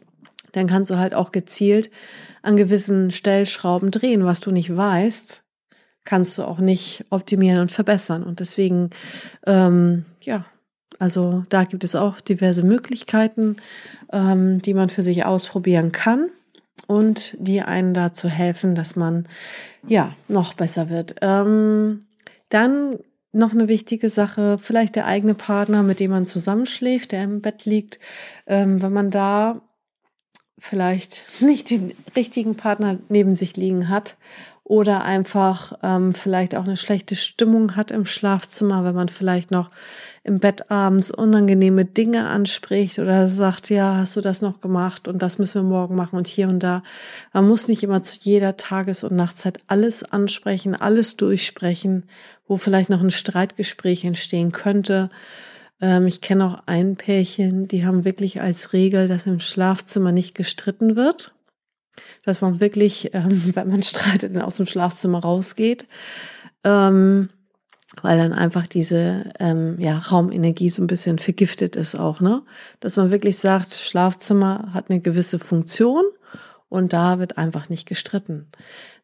dann 0.54 0.68
kannst 0.68 0.92
du 0.92 0.98
halt 0.98 1.14
auch 1.14 1.32
gezielt 1.32 1.90
an 2.42 2.58
gewissen 2.58 3.12
Stellschrauben 3.12 3.92
drehen, 3.92 4.26
was 4.26 4.40
du 4.40 4.52
nicht 4.52 4.76
weißt, 4.76 5.44
kannst 6.04 6.38
du 6.38 6.44
auch 6.44 6.60
nicht 6.60 7.06
optimieren 7.10 7.60
und 7.60 7.72
verbessern. 7.72 8.24
Und 8.24 8.40
deswegen, 8.40 8.90
ähm, 9.46 10.06
ja, 10.24 10.46
also 11.00 11.46
da 11.50 11.64
gibt 11.64 11.84
es 11.84 11.96
auch 11.96 12.22
diverse 12.22 12.64
Möglichkeiten, 12.64 13.58
ähm, 14.12 14.62
die 14.62 14.74
man 14.74 14.90
für 14.90 15.02
sich 15.02 15.26
ausprobieren 15.26 15.92
kann 15.92 16.30
und 16.88 17.36
die 17.40 17.62
einen 17.62 17.94
dazu 17.94 18.28
helfen, 18.28 18.76
dass 18.76 18.96
man 18.96 19.28
ja 19.88 20.16
noch 20.28 20.54
besser 20.54 20.90
wird. 20.90 21.16
Ähm, 21.22 22.00
dann 22.50 23.00
noch 23.32 23.54
eine 23.54 23.68
wichtige 23.68 24.10
Sache, 24.10 24.58
vielleicht 24.62 24.96
der 24.96 25.06
eigene 25.06 25.34
Partner, 25.34 25.84
mit 25.84 26.00
dem 26.00 26.12
man 26.12 26.26
zusammenschläft, 26.26 27.14
der 27.14 27.24
im 27.24 27.42
Bett 27.42 27.66
liegt, 27.66 28.00
ähm, 28.46 28.82
wenn 28.82 28.92
man 28.92 29.10
da 29.10 29.62
vielleicht 30.58 31.42
nicht 31.42 31.70
den 31.72 31.94
richtigen 32.16 32.56
Partner 32.56 33.00
neben 33.10 33.36
sich 33.36 33.56
liegen 33.58 33.90
hat 33.90 34.18
oder 34.72 35.04
einfach 35.04 35.74
ähm, 35.84 36.14
vielleicht 36.14 36.56
auch 36.56 36.64
eine 36.64 36.78
schlechte 36.78 37.18
Stimmung 37.18 37.76
hat 37.76 37.92
im 37.92 38.06
Schlafzimmer, 38.06 38.86
wenn 38.86 38.96
man 38.96 39.10
vielleicht 39.10 39.52
noch 39.52 39.70
im 40.24 40.40
Bett 40.40 40.72
abends 40.72 41.12
unangenehme 41.12 41.84
Dinge 41.84 42.30
anspricht 42.30 42.98
oder 42.98 43.28
sagt, 43.28 43.70
ja, 43.70 43.98
hast 43.98 44.16
du 44.16 44.22
das 44.22 44.42
noch 44.42 44.62
gemacht 44.62 45.10
und 45.10 45.22
das 45.22 45.40
müssen 45.40 45.64
wir 45.64 45.70
morgen 45.70 45.98
machen 45.98 46.16
und 46.16 46.30
hier 46.30 46.48
und 46.48 46.60
da. 46.60 46.84
Man 47.34 47.50
muss 47.50 47.68
nicht 47.68 47.84
immer 47.84 48.02
zu 48.02 48.18
jeder 48.22 48.56
Tages- 48.56 49.04
und 49.04 49.14
Nachtzeit 49.14 49.60
alles 49.68 50.10
ansprechen, 50.10 50.74
alles 50.74 51.18
durchsprechen, 51.18 52.06
wo 52.48 52.56
vielleicht 52.56 52.90
noch 52.90 53.02
ein 53.02 53.12
Streitgespräch 53.12 54.06
entstehen 54.06 54.54
könnte. 54.54 55.10
Ähm, 55.82 56.08
ich 56.08 56.22
kenne 56.22 56.46
auch 56.46 56.64
ein 56.68 56.96
Pärchen, 56.96 57.68
die 57.68 57.86
haben 57.86 58.06
wirklich 58.06 58.40
als 58.40 58.72
Regel, 58.72 59.10
dass 59.10 59.26
im 59.26 59.42
Schlafzimmer 59.42 60.14
nicht 60.14 60.34
gestritten 60.34 60.96
wird. 60.96 61.34
Dass 62.24 62.42
man 62.42 62.60
wirklich, 62.60 63.14
ähm, 63.14 63.52
wenn 63.56 63.70
man 63.70 63.84
streitet, 63.84 64.40
aus 64.42 64.58
dem 64.58 64.66
Schlafzimmer 64.66 65.20
rausgeht. 65.20 65.88
Ähm, 66.64 67.30
weil 68.02 68.18
dann 68.18 68.32
einfach 68.32 68.68
diese 68.68 69.26
ähm, 69.40 69.76
ja, 69.78 69.98
Raumenergie 69.98 70.70
so 70.70 70.82
ein 70.82 70.88
bisschen 70.88 71.20
vergiftet 71.20 71.76
ist 71.76 72.00
auch, 72.00 72.22
ne? 72.22 72.42
Dass 72.80 72.96
man 72.96 73.12
wirklich 73.12 73.38
sagt, 73.38 73.74
Schlafzimmer 73.74 74.70
hat 74.74 74.90
eine 74.90 75.02
gewisse 75.02 75.40
Funktion 75.40 76.06
und 76.72 76.94
da 76.94 77.20
wird 77.20 77.38
einfach 77.38 77.68
nicht 77.68 77.86
gestritten. 77.86 78.48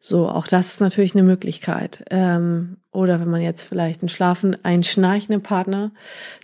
So, 0.00 0.26
auch 0.26 0.48
das 0.48 0.68
ist 0.68 0.80
natürlich 0.80 1.14
eine 1.14 1.22
Möglichkeit. 1.22 2.02
Ähm, 2.08 2.78
oder 2.92 3.20
wenn 3.20 3.28
man 3.28 3.42
jetzt 3.42 3.62
vielleicht 3.62 4.00
einen 4.00 4.08
schlafen, 4.08 4.56
einen 4.64 4.84
schnarchenden 4.84 5.42
Partner 5.42 5.92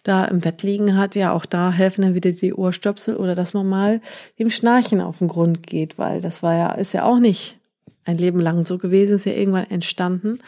da 0.03 0.27
im 0.27 0.41
Bett 0.41 0.63
liegen 0.63 0.99
hat, 0.99 1.15
ja, 1.15 1.33
auch 1.33 1.47
da 1.47 1.73
helfen 1.73 2.03
dann 2.03 2.15
wieder 2.15 2.31
die 2.31 2.53
Ohrstöpsel 2.53 3.17
oder 3.17 3.35
dass 3.35 3.55
man 3.55 3.67
mal 3.67 4.03
dem 4.39 4.51
Schnarchen 4.51 5.01
auf 5.01 5.21
den 5.21 5.29
Grund 5.29 5.67
geht, 5.67 5.97
weil 5.97 6.21
das 6.21 6.43
war 6.43 6.55
ja, 6.55 6.73
ist 6.73 6.93
ja 6.93 7.07
auch 7.07 7.19
nicht 7.19 7.59
ein 8.05 8.19
Leben 8.19 8.41
lang 8.41 8.67
so 8.67 8.77
gewesen, 8.77 9.17
ist 9.17 9.25
ja 9.25 9.33
irgendwann 9.33 9.71
entstanden. 9.71 10.41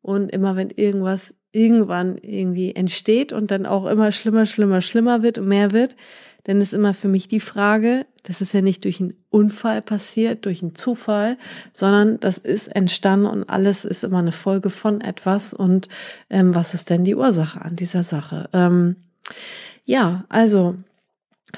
Und 0.00 0.30
immer 0.30 0.56
wenn 0.56 0.70
irgendwas 0.70 1.34
irgendwann 1.52 2.16
irgendwie 2.16 2.74
entsteht 2.74 3.34
und 3.34 3.50
dann 3.50 3.66
auch 3.66 3.84
immer 3.84 4.10
schlimmer, 4.12 4.46
schlimmer, 4.46 4.80
schlimmer 4.80 5.22
wird 5.22 5.36
und 5.36 5.48
mehr 5.48 5.72
wird, 5.72 5.94
dann 6.44 6.60
ist 6.60 6.72
immer 6.72 6.94
für 6.94 7.08
mich 7.08 7.28
die 7.28 7.40
Frage, 7.40 8.06
das 8.24 8.40
ist 8.40 8.52
ja 8.52 8.60
nicht 8.60 8.84
durch 8.84 9.00
einen 9.00 9.14
Unfall 9.30 9.82
passiert, 9.82 10.44
durch 10.44 10.62
einen 10.62 10.74
Zufall, 10.74 11.36
sondern 11.72 12.20
das 12.20 12.38
ist 12.38 12.68
entstanden 12.68 13.26
und 13.26 13.44
alles 13.48 13.84
ist 13.84 14.04
immer 14.04 14.18
eine 14.18 14.32
Folge 14.32 14.70
von 14.70 15.00
etwas. 15.00 15.52
Und 15.52 15.88
ähm, 16.30 16.54
was 16.54 16.74
ist 16.74 16.90
denn 16.90 17.04
die 17.04 17.14
Ursache 17.14 17.60
an 17.60 17.76
dieser 17.76 18.04
Sache? 18.04 18.48
Ähm, 18.52 18.96
ja, 19.84 20.24
also 20.28 20.76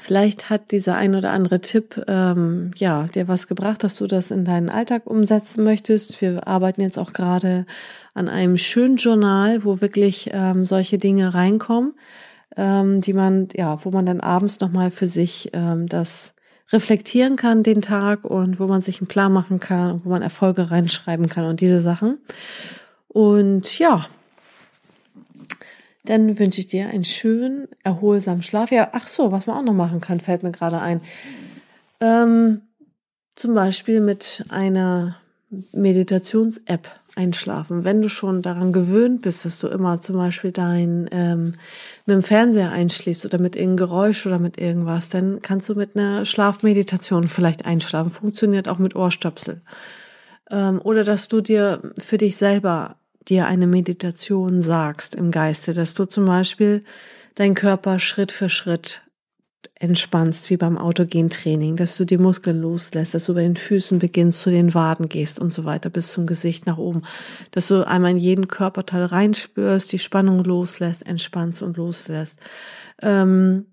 Vielleicht 0.01 0.49
hat 0.49 0.71
dieser 0.71 0.97
ein 0.97 1.15
oder 1.15 1.31
andere 1.31 1.61
Tipp 1.61 2.03
ähm, 2.07 2.71
ja 2.75 3.07
dir 3.07 3.27
was 3.27 3.47
gebracht, 3.47 3.83
dass 3.83 3.95
du 3.95 4.07
das 4.07 4.29
in 4.29 4.43
deinen 4.43 4.69
Alltag 4.69 5.07
umsetzen 5.07 5.63
möchtest. 5.63 6.19
Wir 6.21 6.47
arbeiten 6.47 6.81
jetzt 6.81 6.99
auch 6.99 7.13
gerade 7.13 7.65
an 8.13 8.27
einem 8.27 8.57
schönen 8.57 8.97
Journal, 8.97 9.63
wo 9.63 9.81
wirklich 9.81 10.29
ähm, 10.33 10.65
solche 10.65 10.97
Dinge 10.97 11.33
reinkommen, 11.33 11.93
ähm, 12.57 13.01
die 13.01 13.13
man 13.13 13.47
ja, 13.53 13.83
wo 13.83 13.91
man 13.91 14.05
dann 14.05 14.21
abends 14.21 14.59
noch 14.59 14.71
mal 14.71 14.91
für 14.91 15.07
sich 15.07 15.49
ähm, 15.53 15.87
das 15.87 16.33
reflektieren 16.71 17.35
kann 17.35 17.63
den 17.63 17.81
Tag 17.81 18.25
und 18.25 18.59
wo 18.59 18.67
man 18.67 18.81
sich 18.81 18.99
einen 18.99 19.07
Plan 19.07 19.31
machen 19.31 19.59
kann, 19.59 20.03
wo 20.03 20.09
man 20.09 20.21
Erfolge 20.21 20.71
reinschreiben 20.71 21.29
kann 21.29 21.45
und 21.45 21.61
diese 21.61 21.79
Sachen. 21.79 22.17
Und 23.07 23.77
ja, 23.77 24.07
dann 26.05 26.37
wünsche 26.39 26.59
ich 26.59 26.67
dir 26.67 26.89
einen 26.89 27.03
schönen, 27.03 27.67
erholsamen 27.83 28.41
Schlaf. 28.41 28.71
Ja, 28.71 28.89
ach 28.93 29.07
so, 29.07 29.31
was 29.31 29.47
man 29.47 29.57
auch 29.57 29.63
noch 29.63 29.73
machen 29.73 30.01
kann, 30.01 30.19
fällt 30.19 30.43
mir 30.43 30.51
gerade 30.51 30.79
ein. 30.79 31.01
Ähm, 31.99 32.61
zum 33.35 33.53
Beispiel 33.53 34.01
mit 34.01 34.45
einer 34.49 35.17
Meditations-App 35.71 36.87
einschlafen. 37.15 37.83
Wenn 37.83 38.01
du 38.01 38.09
schon 38.09 38.41
daran 38.41 38.73
gewöhnt 38.73 39.21
bist, 39.21 39.45
dass 39.45 39.59
du 39.59 39.67
immer 39.67 40.01
zum 40.01 40.17
Beispiel 40.17 40.51
dein 40.51 41.09
ähm, 41.11 41.53
mit 42.05 42.15
dem 42.15 42.23
Fernseher 42.23 42.71
einschläfst 42.71 43.25
oder 43.25 43.39
mit 43.39 43.55
irgendeinem 43.55 43.77
Geräusch 43.87 44.25
oder 44.25 44.39
mit 44.39 44.57
irgendwas, 44.57 45.09
dann 45.09 45.41
kannst 45.41 45.69
du 45.69 45.75
mit 45.75 45.95
einer 45.95 46.25
Schlafmeditation 46.25 47.27
vielleicht 47.27 47.65
einschlafen. 47.65 48.11
Funktioniert 48.11 48.67
auch 48.67 48.79
mit 48.79 48.95
Ohrstöpsel. 48.95 49.61
Ähm, 50.51 50.79
oder 50.83 51.03
dass 51.03 51.27
du 51.27 51.41
dir 51.41 51.81
für 51.97 52.17
dich 52.17 52.37
selber 52.37 52.97
dir 53.27 53.47
eine 53.47 53.67
Meditation 53.67 54.61
sagst 54.61 55.15
im 55.15 55.31
Geiste, 55.31 55.73
dass 55.73 55.93
du 55.93 56.05
zum 56.05 56.25
Beispiel 56.25 56.83
deinen 57.35 57.55
Körper 57.55 57.99
Schritt 57.99 58.31
für 58.31 58.49
Schritt 58.49 59.01
entspannst, 59.75 60.49
wie 60.49 60.57
beim 60.57 60.77
Autogentraining, 60.77 61.75
dass 61.75 61.97
du 61.97 62.05
die 62.05 62.17
Muskeln 62.17 62.61
loslässt, 62.61 63.13
dass 63.13 63.25
du 63.25 63.33
bei 63.33 63.41
den 63.41 63.55
Füßen 63.55 63.99
beginnst, 63.99 64.41
zu 64.41 64.49
den 64.49 64.73
Waden 64.73 65.09
gehst 65.09 65.39
und 65.39 65.53
so 65.53 65.65
weiter, 65.65 65.89
bis 65.89 66.11
zum 66.11 66.25
Gesicht 66.25 66.65
nach 66.65 66.77
oben, 66.77 67.03
dass 67.51 67.67
du 67.67 67.85
einmal 67.87 68.11
in 68.11 68.17
jeden 68.17 68.47
Körperteil 68.47 69.05
reinspürst, 69.05 69.91
die 69.91 69.99
Spannung 69.99 70.43
loslässt, 70.43 71.05
entspannst 71.05 71.61
und 71.61 71.77
loslässt. 71.77 72.39
Ähm, 73.01 73.65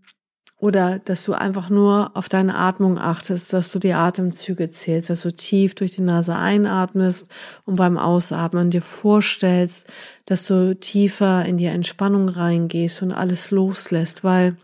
oder 0.62 1.00
dass 1.00 1.24
du 1.24 1.32
einfach 1.32 1.70
nur 1.70 2.12
auf 2.14 2.28
deine 2.28 2.54
Atmung 2.54 2.96
achtest, 2.96 3.52
dass 3.52 3.72
du 3.72 3.80
die 3.80 3.94
Atemzüge 3.94 4.70
zählst, 4.70 5.10
dass 5.10 5.22
du 5.22 5.32
tief 5.32 5.74
durch 5.74 5.96
die 5.96 6.02
Nase 6.02 6.36
einatmest 6.36 7.28
und 7.64 7.74
beim 7.74 7.98
Ausatmen 7.98 8.70
dir 8.70 8.80
vorstellst, 8.80 9.92
dass 10.24 10.46
du 10.46 10.78
tiefer 10.78 11.44
in 11.44 11.56
die 11.56 11.66
Entspannung 11.66 12.28
reingehst 12.28 13.02
und 13.02 13.10
alles 13.10 13.50
loslässt, 13.50 14.22
weil 14.22 14.56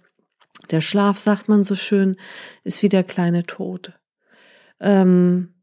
der 0.71 0.81
Schlaf, 0.81 1.19
sagt 1.19 1.49
man 1.49 1.65
so 1.65 1.75
schön, 1.75 2.17
ist 2.65 2.83
wie 2.83 2.89
der 2.89 3.05
kleine 3.05 3.45
Tod. 3.45 3.93
Ähm, 4.81 5.55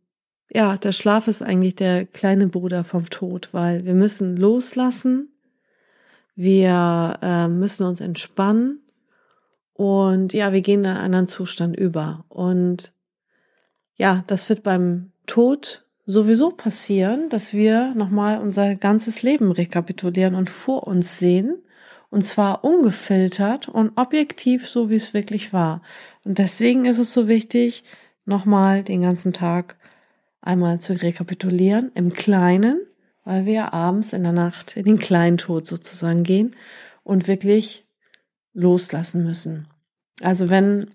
ja, 0.51 0.77
der 0.77 0.91
Schlaf 0.91 1.27
ist 1.27 1.41
eigentlich 1.41 1.75
der 1.75 2.05
kleine 2.05 2.47
Bruder 2.47 2.83
vom 2.83 3.09
Tod, 3.09 3.49
weil 3.51 3.85
wir 3.85 3.93
müssen 3.93 4.37
loslassen, 4.37 5.29
wir 6.35 7.17
äh, 7.21 7.47
müssen 7.47 7.85
uns 7.85 8.01
entspannen 8.01 8.81
und 9.73 10.33
ja, 10.33 10.53
wir 10.53 10.61
gehen 10.61 10.81
in 10.81 10.87
einen 10.87 10.97
anderen 10.97 11.27
Zustand 11.27 11.77
über. 11.77 12.25
Und 12.29 12.93
ja, 13.95 14.23
das 14.27 14.47
wird 14.49 14.63
beim 14.63 15.11
Tod 15.25 15.85
sowieso 16.05 16.51
passieren, 16.51 17.29
dass 17.29 17.53
wir 17.53 17.93
nochmal 17.95 18.39
unser 18.39 18.75
ganzes 18.75 19.23
Leben 19.23 19.51
rekapitulieren 19.51 20.35
und 20.35 20.49
vor 20.49 20.87
uns 20.87 21.19
sehen 21.19 21.61
und 22.09 22.23
zwar 22.23 22.63
ungefiltert 22.63 23.67
und 23.67 23.97
objektiv, 23.97 24.69
so 24.69 24.89
wie 24.89 24.95
es 24.95 25.13
wirklich 25.13 25.53
war. 25.53 25.81
Und 26.23 26.37
deswegen 26.37 26.85
ist 26.85 26.97
es 26.97 27.13
so 27.13 27.27
wichtig, 27.27 27.83
nochmal 28.25 28.83
den 28.83 29.01
ganzen 29.01 29.33
Tag 29.33 29.77
einmal 30.41 30.79
zu 30.79 30.93
rekapitulieren 30.93 31.91
im 31.95 32.13
Kleinen, 32.13 32.79
weil 33.23 33.45
wir 33.45 33.73
abends 33.73 34.13
in 34.13 34.23
der 34.23 34.31
Nacht 34.31 34.77
in 34.77 34.85
den 34.85 34.99
kleinen 34.99 35.37
Tod 35.37 35.65
sozusagen 35.67 36.23
gehen 36.23 36.55
und 37.03 37.27
wirklich 37.27 37.85
loslassen 38.53 39.23
müssen. 39.23 39.67
Also 40.21 40.49
wenn 40.49 40.91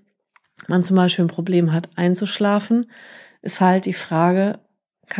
man 0.68 0.82
zum 0.82 0.96
Beispiel 0.96 1.24
ein 1.24 1.28
Problem 1.28 1.72
hat, 1.72 1.90
einzuschlafen, 1.96 2.86
ist 3.42 3.60
halt 3.60 3.86
die 3.86 3.94
Frage, 3.94 4.58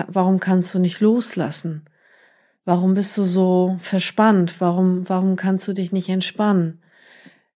warum 0.09 0.41
kannst 0.41 0.75
du 0.75 0.79
nicht 0.79 1.01
loslassen? 1.01 1.85
Warum 2.65 2.95
bist 2.95 3.17
du 3.17 3.25
so 3.25 3.77
verspannt? 3.81 4.57
Warum, 4.59 5.09
warum 5.09 5.37
kannst 5.37 5.67
du 5.67 5.73
dich 5.73 5.93
nicht 5.93 6.09
entspannen? 6.09 6.83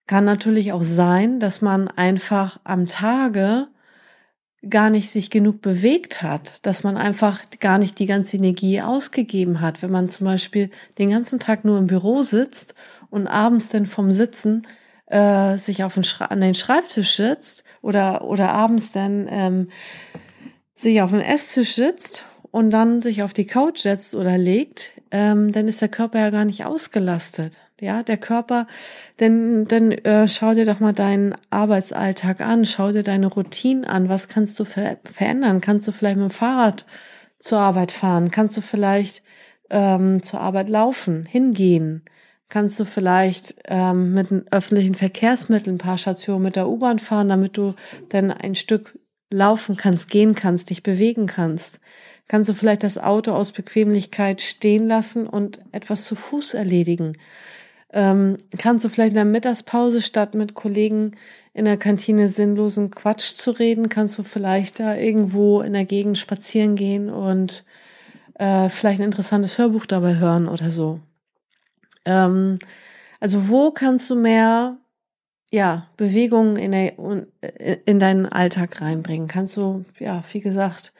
Kann 0.06 0.24
natürlich 0.24 0.72
auch 0.72 0.82
sein, 0.82 1.40
dass 1.40 1.62
man 1.62 1.88
einfach 1.88 2.60
am 2.64 2.86
Tage 2.86 3.68
gar 4.68 4.90
nicht 4.90 5.10
sich 5.10 5.30
genug 5.30 5.60
bewegt 5.60 6.22
hat, 6.22 6.64
dass 6.66 6.84
man 6.84 6.96
einfach 6.96 7.42
gar 7.60 7.78
nicht 7.78 7.98
die 7.98 8.06
ganze 8.06 8.36
Energie 8.36 8.80
ausgegeben 8.80 9.60
hat. 9.60 9.82
Wenn 9.82 9.90
man 9.90 10.08
zum 10.08 10.26
Beispiel 10.26 10.70
den 10.98 11.10
ganzen 11.10 11.38
Tag 11.38 11.64
nur 11.64 11.78
im 11.78 11.86
Büro 11.86 12.22
sitzt 12.22 12.74
und 13.10 13.26
abends 13.26 13.68
dann 13.68 13.86
vom 13.86 14.10
Sitzen 14.10 14.66
äh, 15.06 15.56
sich 15.58 15.84
auf 15.84 15.94
den 15.94 16.04
an 16.20 16.40
den 16.40 16.54
Schreibtisch 16.54 17.16
sitzt 17.16 17.64
oder, 17.82 18.24
oder 18.24 18.52
abends 18.52 18.90
dann 18.90 19.28
ähm, 19.30 19.68
sich 20.74 21.02
auf 21.02 21.10
den 21.10 21.20
Esstisch 21.20 21.74
sitzt 21.74 22.24
und 22.54 22.70
dann 22.70 23.00
sich 23.00 23.24
auf 23.24 23.32
die 23.32 23.48
Couch 23.48 23.80
setzt 23.80 24.14
oder 24.14 24.38
legt, 24.38 24.92
ähm, 25.10 25.50
dann 25.50 25.66
ist 25.66 25.80
der 25.82 25.88
Körper 25.88 26.20
ja 26.20 26.30
gar 26.30 26.44
nicht 26.44 26.64
ausgelastet. 26.64 27.58
Ja, 27.80 28.04
der 28.04 28.16
Körper, 28.16 28.68
denn, 29.18 29.64
denn 29.64 29.90
äh, 29.90 30.28
schau 30.28 30.54
dir 30.54 30.64
doch 30.64 30.78
mal 30.78 30.92
deinen 30.92 31.34
Arbeitsalltag 31.50 32.40
an, 32.40 32.64
schau 32.64 32.92
dir 32.92 33.02
deine 33.02 33.26
Routinen 33.26 33.84
an, 33.84 34.08
was 34.08 34.28
kannst 34.28 34.56
du 34.60 34.64
ver 34.64 34.98
verändern? 35.02 35.60
Kannst 35.60 35.88
du 35.88 35.90
vielleicht 35.90 36.16
mit 36.16 36.30
dem 36.30 36.30
Fahrrad 36.30 36.86
zur 37.40 37.58
Arbeit 37.58 37.90
fahren? 37.90 38.30
Kannst 38.30 38.56
du 38.56 38.60
vielleicht 38.60 39.24
ähm, 39.70 40.22
zur 40.22 40.40
Arbeit 40.40 40.68
laufen, 40.68 41.26
hingehen? 41.26 42.04
Kannst 42.48 42.78
du 42.78 42.84
vielleicht 42.84 43.56
ähm, 43.64 44.12
mit 44.12 44.28
öffentlichen 44.52 44.94
Verkehrsmitteln 44.94 45.74
ein 45.74 45.78
paar 45.78 45.98
Stationen 45.98 46.44
mit 46.44 46.54
der 46.54 46.68
U-Bahn 46.68 47.00
fahren, 47.00 47.30
damit 47.30 47.56
du 47.56 47.74
dann 48.10 48.30
ein 48.30 48.54
Stück 48.54 48.96
laufen 49.32 49.76
kannst, 49.76 50.08
gehen 50.08 50.36
kannst, 50.36 50.70
dich 50.70 50.84
bewegen 50.84 51.26
kannst? 51.26 51.80
Kannst 52.28 52.48
du 52.48 52.54
vielleicht 52.54 52.82
das 52.82 52.98
Auto 52.98 53.32
aus 53.32 53.52
Bequemlichkeit 53.52 54.40
stehen 54.40 54.86
lassen 54.86 55.26
und 55.26 55.60
etwas 55.72 56.04
zu 56.04 56.14
Fuß 56.14 56.54
erledigen. 56.54 57.12
Ähm, 57.92 58.36
kannst 58.58 58.84
du 58.84 58.88
vielleicht 58.88 59.10
in 59.10 59.16
der 59.16 59.24
Mittagspause 59.24 60.02
statt 60.02 60.34
mit 60.34 60.54
Kollegen 60.54 61.12
in 61.52 61.64
der 61.64 61.76
Kantine 61.76 62.28
sinnlosen 62.28 62.90
Quatsch 62.90 63.32
zu 63.34 63.52
reden, 63.52 63.88
kannst 63.88 64.18
du 64.18 64.24
vielleicht 64.24 64.80
da 64.80 64.96
irgendwo 64.96 65.60
in 65.60 65.72
der 65.72 65.84
Gegend 65.84 66.18
spazieren 66.18 66.74
gehen 66.74 67.08
und 67.08 67.64
äh, 68.34 68.68
vielleicht 68.68 69.00
ein 69.00 69.04
interessantes 69.04 69.58
Hörbuch 69.58 69.86
dabei 69.86 70.16
hören 70.16 70.48
oder 70.48 70.70
so. 70.70 71.00
Ähm, 72.04 72.58
also 73.20 73.48
wo 73.48 73.70
kannst 73.70 74.10
du 74.10 74.16
mehr 74.16 74.78
ja, 75.52 75.88
Bewegungen 75.96 76.56
in, 76.56 77.26
in 77.86 78.00
deinen 78.00 78.26
Alltag 78.26 78.80
reinbringen? 78.80 79.28
Kannst 79.28 79.56
du, 79.56 79.84
ja, 80.00 80.24
wie 80.32 80.40
gesagt, 80.40 80.92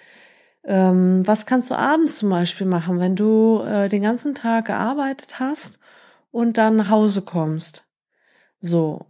ähm, 0.67 1.23
was 1.27 1.47
kannst 1.47 1.71
du 1.71 1.75
abends 1.75 2.17
zum 2.19 2.31
Beispiel 2.31 2.67
machen, 2.67 2.99
wenn 2.99 3.17
du 3.17 3.63
äh, 3.63 3.89
den 3.89 4.03
ganzen 4.03 4.35
Tag 4.35 4.67
gearbeitet 4.67 5.39
hast 5.39 5.79
und 6.31 6.59
dann 6.59 6.77
nach 6.77 6.91
Hause 6.91 7.23
kommst? 7.23 7.85
So. 8.61 9.07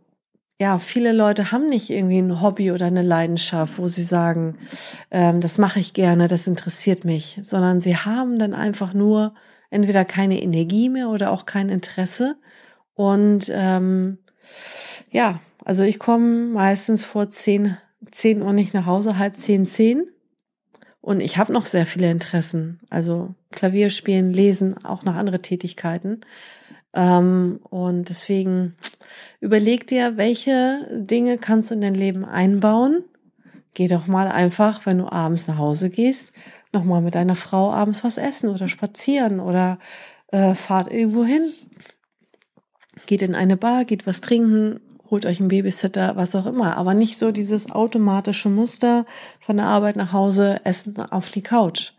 Ja, 0.61 0.79
viele 0.79 1.13
Leute 1.13 1.51
haben 1.51 1.69
nicht 1.69 1.91
irgendwie 1.91 2.19
ein 2.19 2.41
Hobby 2.41 2.71
oder 2.71 2.87
eine 2.87 3.03
Leidenschaft, 3.03 3.77
wo 3.79 3.89
sie 3.89 4.05
sagen, 4.05 4.57
ähm, 5.11 5.41
das 5.41 5.59
mache 5.59 5.81
ich 5.81 5.95
gerne, 5.95 6.29
das 6.29 6.47
interessiert 6.47 7.05
mich, 7.05 7.41
sondern 7.43 7.81
sie 7.81 7.97
haben 7.97 8.39
dann 8.39 8.55
einfach 8.55 8.95
nur 8.95 9.35
entweder 9.71 10.05
keine 10.05 10.41
Energie 10.41 10.89
mehr 10.89 11.09
oder 11.09 11.33
auch 11.33 11.45
kein 11.45 11.69
Interesse. 11.69 12.37
Und 12.95 13.51
ähm, 13.53 14.19
ja, 15.11 15.41
also 15.65 15.83
ich 15.83 15.99
komme 15.99 16.47
meistens 16.47 17.03
vor 17.03 17.29
zehn, 17.31 17.77
zehn 18.11 18.43
Uhr 18.43 18.53
nicht 18.53 18.75
nach 18.75 18.87
Hause, 18.87 19.19
halb 19.19 19.37
zehn, 19.37 19.67
zehn. 19.67 20.07
Und 21.05 21.21
ich 21.21 21.37
habe 21.37 21.53
noch 21.53 21.67
sehr 21.67 21.85
viele 21.85 22.11
Interessen, 22.11 22.81
also 22.89 23.35
Klavier 23.53 23.91
spielen, 23.91 24.33
lesen, 24.33 24.83
auch 24.87 25.03
noch 25.03 25.17
andere 25.17 25.39
Tätigkeiten. 25.39 26.23
Ähm, 26.95 27.61
und 27.69 28.09
deswegen 28.09 28.75
überleg 29.39 29.87
dir, 29.87 30.17
welche 30.17 30.79
Dinge 30.91 31.37
kannst 31.37 31.71
du 31.71 31.75
in 31.75 31.83
dein 31.83 31.95
Leben 31.95 32.25
einbauen. 32.25 33.05
Geh 33.75 33.87
doch 33.87 34.07
mal 34.07 34.29
einfach, 34.29 34.87
wenn 34.87 34.97
du 34.97 35.13
abends 35.13 35.47
nach 35.47 35.59
Hause 35.59 35.91
gehst, 35.91 36.33
nochmal 36.73 37.03
mit 37.03 37.17
deiner 37.17 37.37
Frau 37.37 37.71
abends 37.71 38.03
was 38.03 38.17
essen 38.17 38.49
oder 38.49 38.67
spazieren 38.69 39.41
oder 39.41 39.79
äh, 40.29 40.55
fahrt 40.55 40.91
irgendwo 40.91 41.23
hin. 41.23 41.53
Geht 43.05 43.21
in 43.21 43.35
eine 43.35 43.59
Bar, 43.59 43.85
geht 43.85 44.07
was 44.07 44.23
trinken 44.23 44.81
holt 45.15 45.27
euch 45.27 45.39
einen 45.39 45.47
Babysitter, 45.47 46.17
was 46.17 46.35
auch 46.35 46.45
immer. 46.45 46.77
Aber 46.77 46.93
nicht 46.93 47.19
so 47.19 47.31
dieses 47.31 47.71
automatische 47.71 48.49
Muster 48.49 49.07
von 49.39 49.59
der 49.59 49.67
Arbeit 49.67 49.95
nach 49.95 50.13
Hause, 50.13 50.61
Essen 50.65 50.97
auf 50.99 51.31
die 51.31 51.43
Couch. 51.43 51.93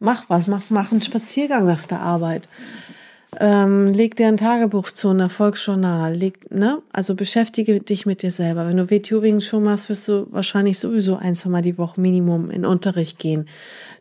Mach 0.00 0.28
was, 0.28 0.48
mach, 0.48 0.62
mach 0.68 0.90
einen 0.90 1.00
Spaziergang 1.00 1.64
nach 1.64 1.84
der 1.86 2.00
Arbeit. 2.00 2.48
Ähm, 3.38 3.92
leg 3.92 4.16
dir 4.16 4.26
ein 4.26 4.36
Tagebuch 4.36 4.90
zu, 4.90 5.10
ein 5.10 5.20
Erfolgsjournal. 5.20 6.12
Leg, 6.16 6.50
ne? 6.50 6.82
Also 6.92 7.14
beschäftige 7.14 7.78
dich 7.78 8.04
mit 8.04 8.22
dir 8.22 8.32
selber. 8.32 8.66
Wenn 8.66 8.78
du 8.78 8.90
WTUing 8.90 9.38
schon 9.38 9.62
machst, 9.62 9.88
wirst 9.88 10.08
du 10.08 10.26
wahrscheinlich 10.32 10.80
sowieso 10.80 11.14
ein, 11.14 11.36
zwei 11.36 11.50
Mal 11.50 11.62
die 11.62 11.78
Woche 11.78 12.00
Minimum 12.00 12.50
in 12.50 12.66
Unterricht 12.66 13.20
gehen. 13.20 13.46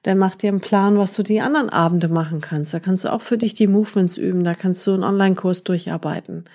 Dann 0.01 0.17
mach 0.17 0.33
dir 0.33 0.49
einen 0.49 0.59
Plan, 0.59 0.97
was 0.97 1.13
du 1.13 1.21
die 1.21 1.39
anderen 1.39 1.69
Abende 1.69 2.07
machen 2.07 2.41
kannst. 2.41 2.73
Da 2.73 2.79
kannst 2.79 3.05
du 3.05 3.13
auch 3.13 3.21
für 3.21 3.37
dich 3.37 3.53
die 3.53 3.67
Movements 3.67 4.17
üben. 4.17 4.43
Da 4.43 4.55
kannst 4.55 4.87
du 4.87 4.95
einen 4.95 5.03
Online-Kurs 5.03 5.63
durcharbeiten. 5.63 6.45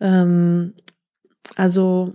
Ähm, 0.00 0.74
also 1.56 2.14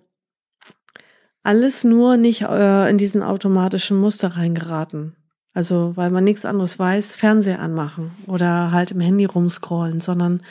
alles 1.43 1.83
nur 1.83 2.17
nicht 2.17 2.41
äh, 2.43 2.89
in 2.89 2.97
diesen 2.97 3.21
automatischen 3.21 3.97
Muster 3.97 4.29
reingeraten. 4.29 5.15
Also 5.53 5.91
weil 5.95 6.09
man 6.09 6.23
nichts 6.23 6.45
anderes 6.45 6.79
weiß, 6.79 7.13
Fernseher 7.13 7.59
anmachen 7.59 8.11
oder 8.25 8.71
halt 8.71 8.91
im 8.91 8.99
Handy 8.99 9.25
rumscrollen, 9.25 10.01
sondern 10.01 10.41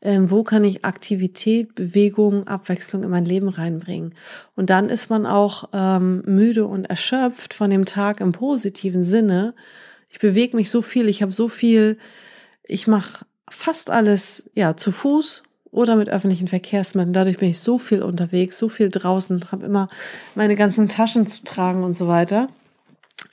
ähm, 0.00 0.30
wo 0.30 0.44
kann 0.44 0.64
ich 0.64 0.84
Aktivität, 0.84 1.74
Bewegung, 1.74 2.46
Abwechslung 2.46 3.02
in 3.02 3.10
mein 3.10 3.26
Leben 3.26 3.48
reinbringen. 3.48 4.14
Und 4.54 4.70
dann 4.70 4.88
ist 4.88 5.10
man 5.10 5.26
auch 5.26 5.68
ähm, 5.74 6.22
müde 6.24 6.66
und 6.66 6.86
erschöpft 6.86 7.52
von 7.52 7.68
dem 7.68 7.84
Tag 7.84 8.20
im 8.20 8.32
positiven 8.32 9.04
Sinne. 9.04 9.54
Ich 10.08 10.20
bewege 10.20 10.56
mich 10.56 10.70
so 10.70 10.80
viel, 10.80 11.08
ich 11.08 11.20
habe 11.20 11.32
so 11.32 11.48
viel, 11.48 11.98
ich 12.62 12.86
mache 12.86 13.26
fast 13.50 13.90
alles 13.90 14.50
ja 14.54 14.76
zu 14.76 14.90
Fuß 14.90 15.42
oder 15.76 15.94
mit 15.94 16.08
öffentlichen 16.08 16.48
Verkehrsmitteln. 16.48 17.12
Dadurch 17.12 17.36
bin 17.36 17.50
ich 17.50 17.60
so 17.60 17.76
viel 17.76 18.02
unterwegs, 18.02 18.56
so 18.56 18.70
viel 18.70 18.88
draußen, 18.88 19.52
habe 19.52 19.66
immer 19.66 19.88
meine 20.34 20.56
ganzen 20.56 20.88
Taschen 20.88 21.26
zu 21.26 21.44
tragen 21.44 21.84
und 21.84 21.94
so 21.94 22.08
weiter. 22.08 22.48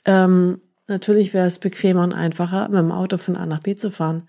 Ähm, 0.04 0.60
natürlich 0.86 1.32
wäre 1.32 1.46
es 1.46 1.58
bequemer 1.58 2.02
und 2.02 2.12
einfacher, 2.12 2.68
mit 2.68 2.78
dem 2.78 2.92
Auto 2.92 3.16
von 3.16 3.36
A 3.36 3.46
nach 3.46 3.60
B 3.60 3.76
zu 3.76 3.90
fahren. 3.90 4.24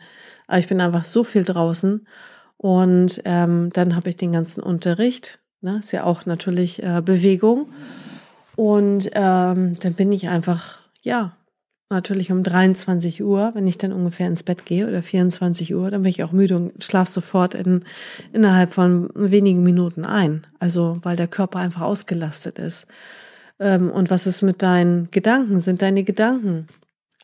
Aber 0.47 0.59
ich 0.59 0.67
bin 0.67 0.79
einfach 0.79 1.03
so 1.03 1.25
viel 1.25 1.43
draußen 1.43 2.07
und 2.55 3.21
ähm, 3.25 3.71
dann 3.73 3.97
habe 3.97 4.09
ich 4.09 4.15
den 4.15 4.31
ganzen 4.31 4.63
Unterricht. 4.63 5.39
Ne? 5.59 5.79
Ist 5.79 5.91
ja 5.91 6.05
auch 6.05 6.25
natürlich 6.25 6.81
äh, 6.81 7.01
Bewegung. 7.03 7.67
Und 8.55 9.09
ähm, 9.13 9.77
dann 9.77 9.93
bin 9.93 10.13
ich 10.13 10.29
einfach, 10.29 10.79
ja, 11.01 11.35
natürlich 11.89 12.31
um 12.31 12.43
23 12.43 13.23
Uhr, 13.23 13.51
wenn 13.53 13.67
ich 13.67 13.77
dann 13.77 13.93
ungefähr 13.93 14.27
ins 14.27 14.43
Bett 14.43 14.65
gehe 14.65 14.87
oder 14.87 15.03
24 15.03 15.75
Uhr, 15.75 15.91
dann 15.91 16.01
bin 16.01 16.09
ich 16.09 16.23
auch 16.23 16.31
müde 16.31 16.55
und 16.55 16.83
schlaf 16.83 17.09
sofort 17.09 17.53
in, 17.53 17.85
innerhalb 18.33 18.73
von 18.73 19.09
wenigen 19.13 19.63
Minuten 19.63 20.05
ein. 20.05 20.45
Also 20.59 20.97
weil 21.03 21.15
der 21.15 21.27
Körper 21.27 21.59
einfach 21.59 21.81
ausgelastet 21.81 22.59
ist. 22.59 22.87
Ähm, 23.59 23.91
und 23.91 24.09
was 24.09 24.27
ist 24.27 24.41
mit 24.41 24.61
deinen 24.61 25.11
Gedanken? 25.11 25.61
Sind 25.61 25.81
deine 25.81 26.03
Gedanken 26.03 26.67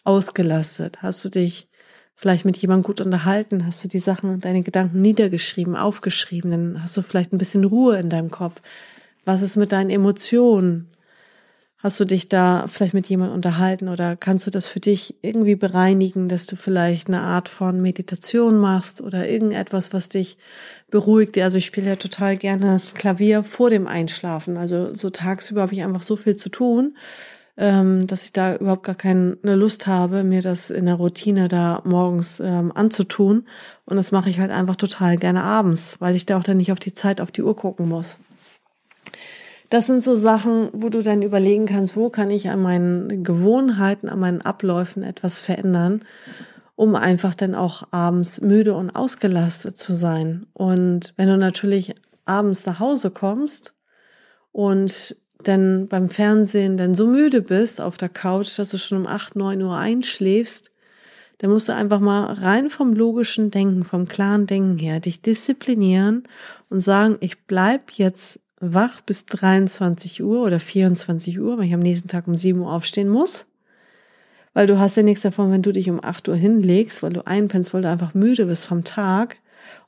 ausgelastet? 0.03 1.01
Hast 1.01 1.25
du 1.25 1.29
dich 1.29 1.67
vielleicht 2.15 2.45
mit 2.45 2.57
jemandem 2.57 2.83
gut 2.83 3.01
unterhalten? 3.01 3.65
Hast 3.65 3.83
du 3.83 3.87
die 3.87 3.99
Sachen, 3.99 4.39
deine 4.41 4.61
Gedanken 4.61 5.01
niedergeschrieben, 5.01 5.75
aufgeschrieben? 5.75 6.51
Dann 6.51 6.83
hast 6.83 6.95
du 6.95 7.01
vielleicht 7.01 7.33
ein 7.33 7.39
bisschen 7.39 7.65
Ruhe 7.65 7.97
in 7.97 8.09
deinem 8.09 8.29
Kopf. 8.29 8.61
Was 9.25 9.41
ist 9.41 9.57
mit 9.57 9.71
deinen 9.71 9.89
Emotionen? 9.89 10.87
Hast 11.83 11.99
du 11.99 12.05
dich 12.05 12.29
da 12.29 12.67
vielleicht 12.67 12.93
mit 12.93 13.09
jemandem 13.09 13.33
unterhalten 13.33 13.87
oder 13.87 14.15
kannst 14.15 14.45
du 14.45 14.51
das 14.51 14.67
für 14.67 14.79
dich 14.79 15.15
irgendwie 15.23 15.55
bereinigen, 15.55 16.29
dass 16.29 16.45
du 16.45 16.55
vielleicht 16.55 17.07
eine 17.07 17.21
Art 17.21 17.49
von 17.49 17.81
Meditation 17.81 18.59
machst 18.59 19.01
oder 19.01 19.27
irgendetwas, 19.27 19.91
was 19.91 20.07
dich 20.07 20.37
beruhigt? 20.91 21.39
Also 21.39 21.57
ich 21.57 21.65
spiele 21.65 21.87
ja 21.87 21.95
total 21.95 22.37
gerne 22.37 22.81
Klavier 22.93 23.43
vor 23.43 23.71
dem 23.71 23.87
Einschlafen. 23.87 24.57
Also 24.57 24.93
so 24.93 25.09
tagsüber 25.09 25.63
habe 25.63 25.73
ich 25.73 25.81
einfach 25.81 26.03
so 26.03 26.15
viel 26.15 26.35
zu 26.35 26.49
tun, 26.49 26.97
ähm, 27.57 28.05
dass 28.05 28.25
ich 28.25 28.33
da 28.33 28.57
überhaupt 28.57 28.83
gar 28.83 28.93
keine 28.93 29.37
Lust 29.41 29.87
habe, 29.87 30.23
mir 30.23 30.43
das 30.43 30.69
in 30.69 30.85
der 30.85 30.95
Routine 30.95 31.47
da 31.47 31.81
morgens 31.83 32.39
ähm, 32.39 32.71
anzutun. 32.71 33.47
Und 33.85 33.97
das 33.97 34.11
mache 34.11 34.29
ich 34.29 34.39
halt 34.39 34.51
einfach 34.51 34.75
total 34.75 35.17
gerne 35.17 35.41
abends, 35.41 35.95
weil 35.97 36.15
ich 36.15 36.27
da 36.27 36.37
auch 36.37 36.43
dann 36.43 36.57
nicht 36.57 36.71
auf 36.71 36.79
die 36.79 36.93
Zeit 36.93 37.21
auf 37.21 37.31
die 37.31 37.41
Uhr 37.41 37.55
gucken 37.55 37.89
muss. 37.89 38.19
Das 39.71 39.87
sind 39.87 40.03
so 40.03 40.15
Sachen, 40.15 40.67
wo 40.73 40.89
du 40.89 41.01
dann 41.01 41.21
überlegen 41.21 41.65
kannst, 41.65 41.95
wo 41.95 42.09
kann 42.09 42.29
ich 42.29 42.49
an 42.49 42.61
meinen 42.61 43.23
Gewohnheiten, 43.23 44.09
an 44.09 44.19
meinen 44.19 44.41
Abläufen 44.41 45.01
etwas 45.01 45.39
verändern, 45.39 46.03
um 46.75 46.93
einfach 46.93 47.35
dann 47.35 47.55
auch 47.55 47.83
abends 47.91 48.41
müde 48.41 48.73
und 48.73 48.89
ausgelastet 48.89 49.77
zu 49.77 49.93
sein. 49.93 50.45
Und 50.51 51.13
wenn 51.15 51.29
du 51.29 51.37
natürlich 51.37 51.95
abends 52.25 52.65
nach 52.65 52.81
Hause 52.81 53.11
kommst 53.11 53.73
und 54.51 55.15
dann 55.41 55.87
beim 55.87 56.09
Fernsehen 56.09 56.75
dann 56.75 56.93
so 56.93 57.07
müde 57.07 57.41
bist 57.41 57.79
auf 57.79 57.97
der 57.97 58.09
Couch, 58.09 58.59
dass 58.59 58.71
du 58.71 58.77
schon 58.77 58.97
um 58.97 59.07
8, 59.07 59.37
9 59.37 59.61
Uhr 59.61 59.77
einschläfst, 59.77 60.73
dann 61.37 61.49
musst 61.49 61.69
du 61.69 61.73
einfach 61.73 62.01
mal 62.01 62.33
rein 62.33 62.69
vom 62.69 62.91
logischen 62.91 63.51
Denken, 63.51 63.85
vom 63.85 64.05
klaren 64.05 64.47
Denken 64.47 64.77
her, 64.79 64.99
dich 64.99 65.21
disziplinieren 65.21 66.23
und 66.69 66.81
sagen, 66.81 67.15
ich 67.21 67.45
bleib 67.45 67.91
jetzt 67.91 68.41
wach 68.61 69.01
bis 69.01 69.25
23 69.25 70.23
Uhr 70.23 70.43
oder 70.43 70.59
24 70.59 71.39
Uhr, 71.39 71.57
weil 71.57 71.65
ich 71.65 71.73
am 71.73 71.79
nächsten 71.79 72.07
Tag 72.07 72.27
um 72.27 72.35
7 72.35 72.59
Uhr 72.59 72.71
aufstehen 72.71 73.09
muss. 73.09 73.47
Weil 74.53 74.67
du 74.67 74.79
hast 74.79 74.97
ja 74.97 75.03
nichts 75.03 75.23
davon, 75.23 75.51
wenn 75.51 75.61
du 75.61 75.71
dich 75.71 75.89
um 75.89 76.03
8 76.03 76.29
Uhr 76.29 76.35
hinlegst, 76.35 77.03
weil 77.03 77.13
du 77.13 77.25
einpennst, 77.25 77.73
weil 77.73 77.81
du 77.81 77.89
einfach 77.89 78.13
müde 78.13 78.45
bist 78.45 78.65
vom 78.65 78.83
Tag 78.83 79.37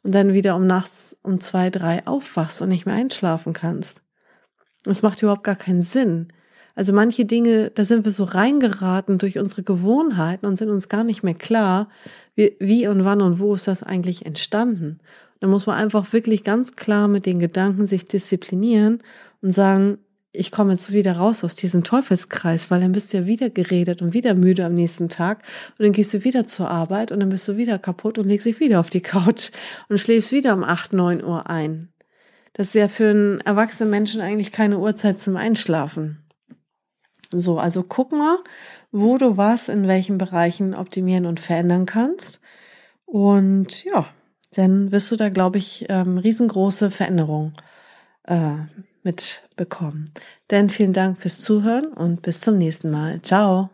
und 0.01 0.13
dann 0.13 0.33
wieder 0.33 0.55
um 0.55 0.65
nachts 0.65 1.15
um 1.21 1.39
2, 1.39 1.69
3 1.69 2.07
aufwachst 2.07 2.61
und 2.61 2.69
nicht 2.69 2.85
mehr 2.85 2.95
einschlafen 2.95 3.53
kannst. 3.53 4.01
Das 4.83 5.01
macht 5.01 5.21
überhaupt 5.21 5.43
gar 5.43 5.55
keinen 5.55 5.81
Sinn. 5.81 6.27
Also 6.75 6.91
manche 6.91 7.25
Dinge, 7.25 7.69
da 7.69 7.85
sind 7.85 8.03
wir 8.03 8.11
so 8.11 8.23
reingeraten 8.23 9.19
durch 9.19 9.37
unsere 9.37 9.63
Gewohnheiten 9.63 10.45
und 10.45 10.57
sind 10.57 10.69
uns 10.69 10.89
gar 10.89 11.03
nicht 11.03 11.23
mehr 11.23 11.35
klar, 11.35 11.89
wie, 12.35 12.55
wie 12.59 12.87
und 12.87 13.05
wann 13.05 13.21
und 13.21 13.39
wo 13.39 13.53
ist 13.53 13.67
das 13.67 13.83
eigentlich 13.83 14.25
entstanden. 14.25 14.99
Da 15.43 15.49
muss 15.49 15.65
man 15.65 15.75
einfach 15.75 16.13
wirklich 16.13 16.45
ganz 16.45 16.77
klar 16.77 17.09
mit 17.09 17.25
den 17.25 17.37
Gedanken 17.37 17.85
sich 17.85 18.07
disziplinieren 18.07 19.03
und 19.41 19.51
sagen, 19.51 19.97
ich 20.31 20.51
komme 20.51 20.71
jetzt 20.71 20.93
wieder 20.93 21.17
raus 21.17 21.43
aus 21.43 21.53
diesem 21.53 21.83
Teufelskreis, 21.83 22.71
weil 22.71 22.79
dann 22.79 22.93
bist 22.93 23.11
du 23.11 23.17
ja 23.17 23.25
wieder 23.25 23.49
geredet 23.49 24.01
und 24.01 24.13
wieder 24.13 24.35
müde 24.35 24.63
am 24.63 24.73
nächsten 24.73 25.09
Tag 25.09 25.43
und 25.77 25.83
dann 25.83 25.91
gehst 25.91 26.13
du 26.13 26.23
wieder 26.23 26.47
zur 26.47 26.69
Arbeit 26.69 27.11
und 27.11 27.19
dann 27.19 27.27
bist 27.27 27.45
du 27.49 27.57
wieder 27.57 27.77
kaputt 27.77 28.17
und 28.17 28.25
legst 28.29 28.45
dich 28.45 28.61
wieder 28.61 28.79
auf 28.79 28.89
die 28.89 29.01
Couch 29.01 29.51
und 29.89 29.97
schläfst 29.99 30.31
wieder 30.31 30.53
um 30.53 30.63
8, 30.63 30.93
9 30.93 31.21
Uhr 31.21 31.49
ein. 31.49 31.91
Das 32.53 32.67
ist 32.67 32.75
ja 32.75 32.87
für 32.87 33.09
einen 33.09 33.41
erwachsenen 33.41 33.89
Menschen 33.89 34.21
eigentlich 34.21 34.53
keine 34.53 34.79
Uhrzeit 34.79 35.19
zum 35.19 35.35
Einschlafen. 35.35 36.23
So, 37.31 37.59
also 37.59 37.83
guck 37.83 38.13
mal, 38.13 38.37
wo 38.93 39.17
du 39.17 39.35
was 39.35 39.67
in 39.67 39.89
welchen 39.89 40.17
Bereichen 40.17 40.73
optimieren 40.73 41.25
und 41.25 41.41
verändern 41.41 41.85
kannst. 41.85 42.39
Und 43.05 43.83
ja, 43.83 44.07
dann 44.55 44.91
wirst 44.91 45.11
du 45.11 45.15
da, 45.15 45.29
glaube 45.29 45.57
ich, 45.57 45.85
ähm, 45.89 46.17
riesengroße 46.17 46.91
Veränderungen 46.91 47.53
äh, 48.25 48.55
mitbekommen. 49.03 50.05
Denn 50.51 50.69
vielen 50.69 50.93
Dank 50.93 51.19
fürs 51.21 51.39
Zuhören 51.39 51.87
und 51.87 52.21
bis 52.21 52.41
zum 52.41 52.57
nächsten 52.57 52.91
Mal. 52.91 53.21
Ciao. 53.21 53.72